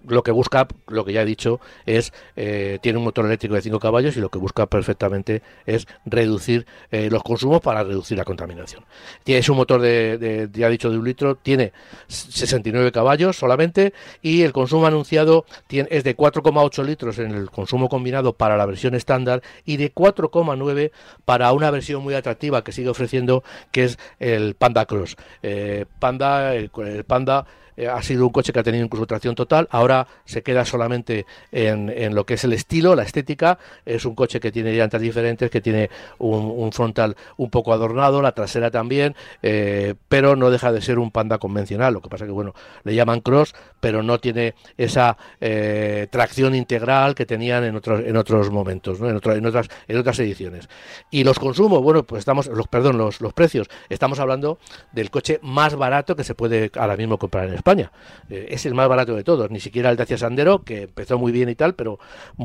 [0.07, 3.61] lo que busca, lo que ya he dicho, es eh, tiene un motor eléctrico de
[3.61, 8.23] 5 caballos y lo que busca perfectamente es reducir eh, los consumos para reducir la
[8.23, 8.83] contaminación.
[9.23, 11.73] Tiene, es un motor de, de, ya he dicho, de un litro, tiene
[12.07, 18.33] 69 caballos solamente y el consumo anunciado es de 4,8 litros en el consumo combinado
[18.33, 20.91] para la versión estándar y de 4,9
[21.25, 25.15] para una versión muy atractiva que sigue ofreciendo, que es el Panda Cross.
[25.43, 27.45] Eh, Panda, el, el Panda
[27.78, 31.28] eh, ha sido un coche que ha tenido incluso tracción total, ahora se queda solamente
[31.51, 34.99] en, en, lo que es el estilo, la estética, es un coche que tiene llantas
[34.99, 40.71] diferentes, que tiene un, frontal un poco adornado, la trasera también, eh, pero no deja
[40.71, 44.19] de ser un panda convencional, lo que pasa que bueno, le llaman cross, pero no
[44.19, 49.09] tiene esa eh, tracción integral que tenían en otros, en otros momentos, ¿no?
[49.09, 49.15] en,
[49.45, 50.67] otras, en otras ediciones.
[51.11, 54.57] Y los consumos, bueno, pues estamos, los, perdón, los, los precios, estamos hablando
[54.93, 57.66] del coche más barato que se puede ahora mismo comprar en España.
[57.68, 57.91] España.
[58.30, 61.34] Eh, es el más barato de todos, ni siquiera el Dacia Sandero, que empezó muy
[61.34, 61.99] bien y tal, pero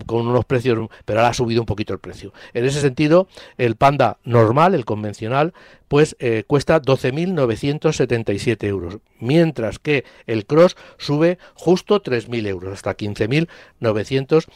[0.07, 2.33] con unos precios, pero ahora ha subido un poquito el precio.
[2.55, 5.55] En ese sentido, el Panda normal, el convencional,
[5.87, 14.47] pues eh, cuesta 12.977 euros, mientras que el Cross sube justo 3.000 euros, hasta 15.900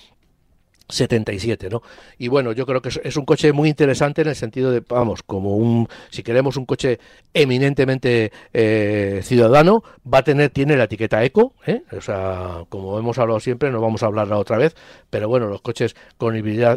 [0.89, 1.83] 77, ¿no?
[2.19, 5.23] Y bueno, yo creo que es, un coche muy interesante en el sentido de, vamos,
[5.23, 6.99] como un, si queremos un coche
[7.35, 9.83] eminentemente eh, ciudadano,
[10.13, 11.83] va a tener, tiene la etiqueta eco, ¿eh?
[11.93, 14.75] o sea, como hemos hablado siempre, no vamos a hablarla otra vez,
[15.11, 16.35] pero bueno, los coches con,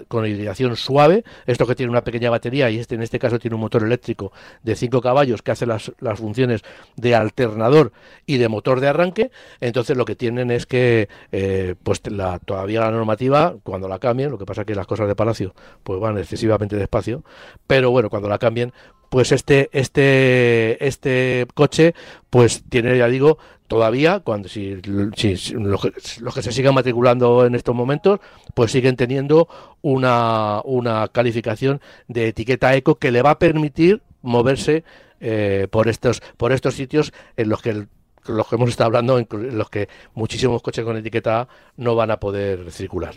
[0.07, 3.55] con hibridación suave, esto que tiene una pequeña batería y este en este caso tiene
[3.55, 4.32] un motor eléctrico
[4.64, 6.62] de 5 caballos que hace las, las funciones
[6.95, 7.91] de alternador
[8.26, 9.32] y de motor de arranque,
[9.62, 14.32] entonces lo que tienen es que, eh, pues la, todavía la normativa, cuando la cambien,
[14.32, 17.24] lo que pasa que las cosas de Palacio pues van excesivamente despacio,
[17.68, 18.74] pero bueno, cuando la cambien,
[19.10, 21.93] pues este este este coche
[22.30, 24.80] pues tiene ya digo todavía cuando si,
[25.16, 28.20] si, los, que, se sigan matriculando en estos momentos
[28.54, 29.47] pues siguen teniendo
[29.82, 34.84] una, una calificación de etiqueta eco que le va a permitir moverse
[35.20, 37.88] eh, por estos por estos sitios en los que
[38.26, 39.28] los que hemos estado hablando en
[39.58, 41.47] los que muchísimos coches con etiqueta
[41.78, 43.16] no van a poder circular.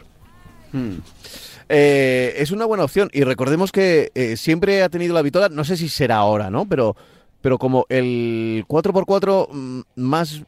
[0.72, 0.96] Hmm.
[1.68, 5.64] Eh, es una buena opción y recordemos que eh, siempre ha tenido la Vitola, no
[5.64, 6.66] sé si será ahora, ¿no?
[6.68, 6.96] Pero,
[7.40, 10.42] pero como el 4x4 mm, más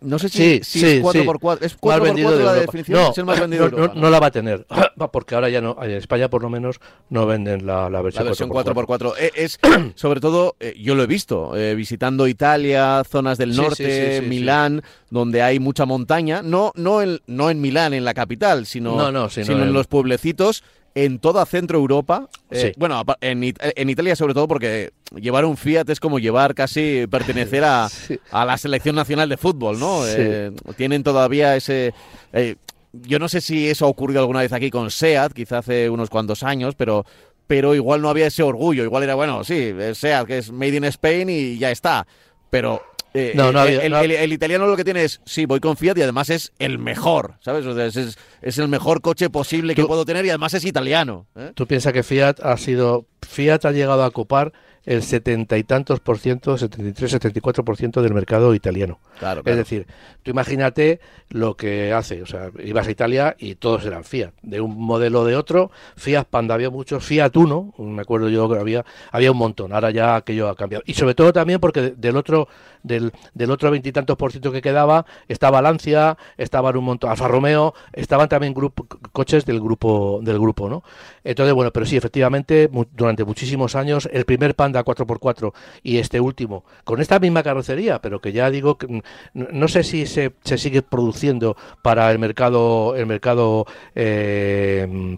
[0.00, 1.58] no sé si, sí, es 4x4.
[1.60, 4.30] Es 4x4 la definición, no, es el más vendido no, no, no, la va a
[4.30, 4.66] tener.
[5.12, 8.30] Porque ahora ya no, en España por lo menos no venden la, la versión, la
[8.30, 9.14] versión 4x4.
[9.18, 9.58] E, es,
[9.94, 15.42] sobre todo, eh, yo lo he visto, eh, visitando Italia, zonas del norte, Milán, donde
[15.42, 16.42] hay mucha montaña.
[16.42, 20.62] No, no, en, no en Milán, en la capital, sino, sino en los pueblecitos
[20.94, 22.28] en toda Centro Europa.
[22.50, 23.42] Eh, bueno, en,
[23.90, 27.88] Italia sobre todo porque llevar un Fiat es como llevar casi pertenecer a,
[28.30, 30.06] a la selección nacional de fútbol, ¿no?
[30.06, 31.94] Eh, tienen todavía ese...
[32.32, 32.56] Eh,
[32.92, 36.10] yo no sé si eso ha ocurrido alguna vez aquí con SEAT, quizá hace unos
[36.10, 37.04] cuantos años, pero
[37.46, 40.84] pero igual no había ese orgullo, igual era, bueno, sí, SEAT, que es Made in
[40.84, 42.06] Spain y ya está.
[42.48, 42.80] Pero
[43.12, 46.02] eh, no, no, el, el, italiano lo que tiene es, sí, voy con Fiat y
[46.02, 47.66] además es el mejor, ¿sabes?
[47.66, 51.26] es, es, el mejor coche posible que puedo tener y además es italiano.
[51.34, 51.52] ¿eh?
[51.54, 54.52] Tú piensas que Fiat ha sido, Fiat ha llegado a ocupar
[54.86, 58.98] el setenta y tantos por ciento, 73, 74 por ciento del mercado italiano.
[59.18, 59.86] Claro, Es decir,
[60.22, 64.60] tú imagínate lo que hace, o sea, ibas a Italia y todos eran Fiat, de
[64.60, 68.84] un modelo de otro, Fiat Panda había muchos, Fiat Uno, me acuerdo yo que había,
[69.12, 70.82] había un montón, ahora ya aquello ha cambiado.
[70.86, 72.48] Y sobre todo también porque del otro,
[72.82, 77.74] del, del otro veintitantos por ciento que quedaba, estaba Lancia, estaban un montón, Alfa Romeo,
[77.92, 80.82] estaban también grupo, coches del grupo, del grupo, ¿no?
[81.22, 85.52] Entonces, bueno, pero sí, efectivamente, durante muchísimos años, el primer Panda 4x4
[85.82, 89.02] y este último, con esta misma carrocería, pero que ya digo que
[89.34, 95.16] no sé si se, se sigue produciendo para el mercado, el mercado eh,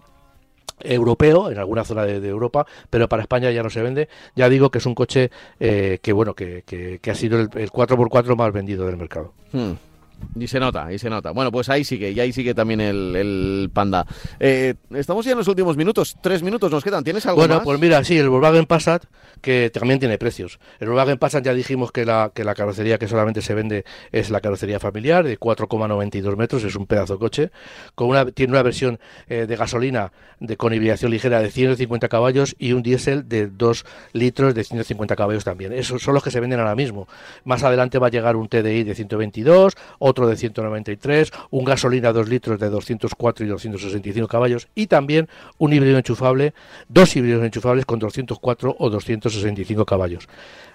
[0.79, 4.69] europeo en alguna zona de, Europa pero para España ya no se vende ya digo
[4.69, 8.85] que es un coche eh, que bueno que, que, ha sido el, 4x4 más vendido
[8.85, 9.92] del mercado hmm.
[10.39, 11.31] Y se nota, y se nota.
[11.31, 14.05] Bueno, pues ahí sigue, y ahí sigue también el, Panda.
[14.39, 17.03] Eh, estamos ya en los últimos minutos, tres minutos nos quedan.
[17.03, 19.05] ¿Tienes algo bueno, pues mira, sí, el Volkswagen Passat,
[19.41, 20.59] que también tiene precios.
[20.79, 24.29] El Volkswagen Passat ya dijimos que la, que la carrocería que solamente se vende es
[24.29, 27.51] la carrocería familiar, de 4,92 metros, es un pedazo de coche.
[27.95, 32.55] Con una, tiene una versión eh, de gasolina de, con hibridación ligera de 150 caballos
[32.59, 35.73] y un diésel de 2 litros de 150 caballos también.
[35.73, 37.07] Esos son los que se venden ahora mismo.
[37.43, 42.27] Más adelante va a llegar un TDI de 122, otro de 193, un gasolina 2
[42.27, 46.53] litros de 204 y 265 caballos y también un híbrido enchufable,
[46.89, 50.27] dos híbridos enchufables con 204 o 265 caballos.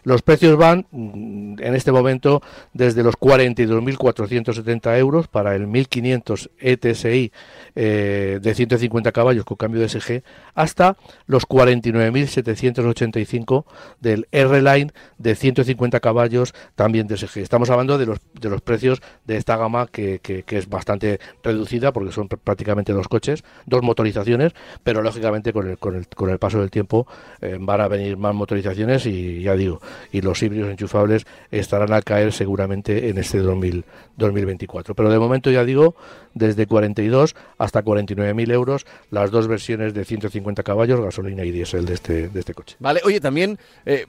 [0.04, 2.42] Los precios van mm, en este momento
[2.72, 7.32] desde los 42.470 euros para el 1.500 ETSI
[7.74, 10.22] eh, de 150 caballos con cambio de SG
[10.54, 10.96] hasta
[11.26, 13.64] los 49.785
[14.00, 17.38] del R-Line de 150 caballos también de SG.
[17.38, 21.92] Estamos hablando de los, de los precios de esta gama que, que, es bastante reducida
[21.92, 26.38] porque son prácticamente dos coches, dos motorizaciones, pero lógicamente con el, con el, con el
[26.38, 27.06] paso del tiempo
[27.40, 29.80] eh, van a venir más motorizaciones y ya digo,
[30.12, 34.94] y los híbridos enchufables estarán a caer seguramente en este 2024.
[34.94, 35.94] Pero de momento ya digo,
[36.34, 41.94] desde 42 hasta 49.000 euros las dos versiones de 150 caballos, gasolina y diésel de
[41.94, 42.76] este, de este coche.
[42.78, 43.58] Vale, oye, también...
[43.86, 44.06] Eh,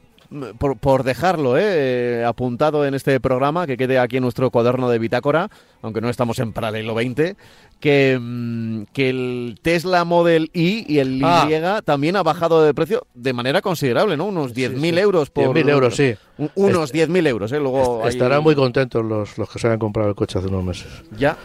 [0.57, 4.99] por, por, dejarlo eh, apuntado en este programa, que quede aquí en nuestro cuaderno de
[4.99, 5.49] bitácora,
[5.81, 7.35] aunque no estamos en paralelo 20,
[7.79, 11.47] que, mm, que el Tesla Model I y el ah.
[11.49, 14.25] Y también ha bajado de precio de manera considerable, ¿no?
[14.25, 15.55] Unos 10.000 euros por...
[15.55, 16.15] 10.000 euros, sí.
[16.55, 17.59] Unos 10.000 euros, ¿eh?
[17.59, 20.87] Luego Estarán muy contentos los, los que se hayan comprado el coche hace unos meses.
[21.17, 21.37] Ya,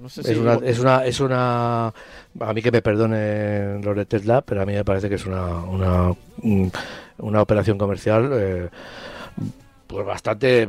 [0.00, 0.32] no sé si...
[0.32, 1.86] Es una, es una, es una...
[2.38, 5.26] A mí que me perdonen los de Tesla, pero a mí me parece que es
[5.26, 6.68] una, una, mm,
[7.20, 8.30] una operación comercial...
[8.32, 8.68] Eh,
[9.90, 10.68] pues bastante,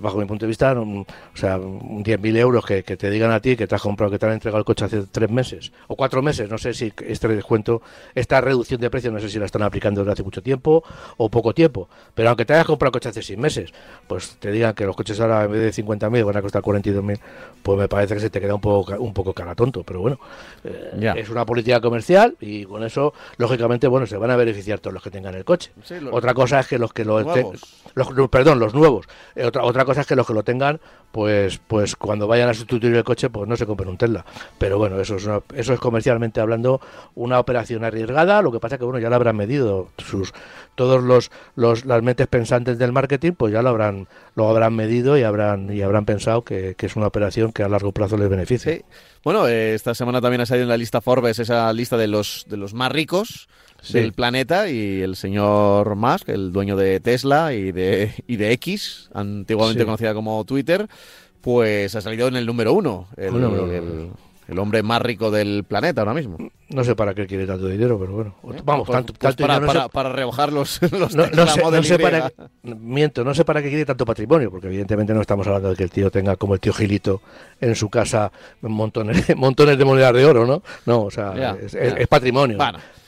[0.00, 3.66] bajo mi punto de vista, o sea, 10.000 euros que, te digan a ti que
[3.66, 6.50] te has comprado, que te han entregado el coche hace tres meses o cuatro meses,
[6.50, 7.80] no sé si este descuento,
[8.14, 10.84] esta reducción de precio, no sé si la están aplicando desde hace mucho tiempo
[11.16, 13.72] o poco tiempo, pero aunque te hayas comprado el coche hace seis meses,
[14.06, 17.18] pues te digan que los coches ahora en vez de 50.000 van a costar 42.000,
[17.62, 20.18] pues me parece que se te queda un poco, un poco cara tonto, pero bueno,
[20.64, 24.92] eh, es una política comercial y con eso, lógicamente, bueno, se van a beneficiar todos
[24.92, 25.70] los que tengan el coche.
[26.12, 27.14] Otra cosa es que los que lo
[27.94, 29.06] los, perdón, los nuevos.
[29.36, 30.80] Eh, otra, otra cosa es que los que lo tengan,
[31.12, 34.24] pues, pues cuando vayan a sustituir el coche, pues no se compren un Tesla.
[34.58, 36.80] Pero bueno, eso es, eso es comercialmente hablando
[37.14, 38.42] una operación arriesgada.
[38.42, 40.32] Lo que pasa que bueno, ya lo habrán medido sus
[40.74, 45.16] todos los, los las mentes pensantes del marketing, pues ya lo habrán lo habrán medido
[45.16, 48.80] y habrán y habrán pensado que, es una operación que a largo plazo les beneficia.
[49.22, 52.46] Bueno, eh, esta semana también ha salido en la lista Forbes esa lista de los
[52.48, 53.48] de los más ricos
[53.92, 59.10] del planeta y el señor Musk, el dueño de Tesla y de, y de X,
[59.14, 60.88] antiguamente conocida como Twitter,
[61.44, 66.38] pues ha salido en el número uno, el, hombre más rico del planeta ahora mismo.
[66.70, 68.34] No sé para qué quiere tanto dinero, pero bueno.
[68.44, 68.62] ¿Eh?
[68.64, 72.32] Vamos, pues, tanto, pues para, para, rebajar los, no, sé, para
[72.62, 75.84] Miento, no sé para qué quiere tanto patrimonio, porque evidentemente no estamos hablando de que
[75.84, 77.20] el tío tenga como el tío Gilito
[77.60, 78.32] en su casa
[78.62, 80.62] montones, montones de monedas de oro, ¿no?
[80.86, 82.58] No, o sea, es, patrimonio.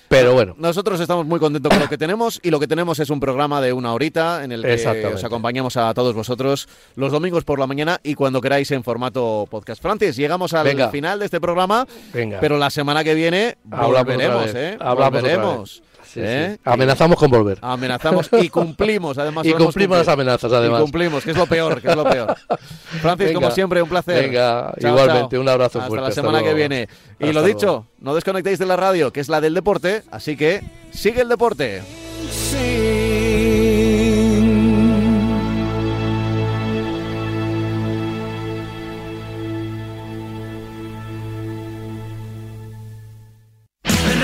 [0.08, 0.54] Pero bueno.
[0.58, 3.60] Nosotros estamos muy contentos con lo que tenemos y lo que tenemos es un programa
[3.60, 7.66] de una horita en el que os acompañamos a todos vosotros los domingos por la
[7.66, 9.82] mañana y cuando queráis en formato podcast.
[9.82, 12.38] Francis, llegamos al final de este programa, Venga.
[12.40, 14.78] pero la semana que viene volveremos, ¿eh?
[14.78, 15.82] Volveremos.
[16.16, 16.58] ¿Eh?
[16.64, 17.58] Amenazamos con volver.
[17.60, 19.46] Amenazamos y cumplimos, además.
[19.46, 20.80] y cumplimos las amenazas, además.
[20.80, 22.36] Y cumplimos, que es lo peor, que es lo peor.
[23.00, 24.24] Francis, como siempre, un placer.
[24.24, 26.02] Venga, igualmente, un abrazo hasta fuerte.
[26.02, 26.88] La hasta la semana que viene.
[27.18, 30.62] y lo dicho, no desconectéis de la radio, que es la del deporte, así que
[30.92, 31.82] sigue el deporte.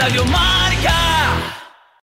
[0.03, 0.52] Radio Mar.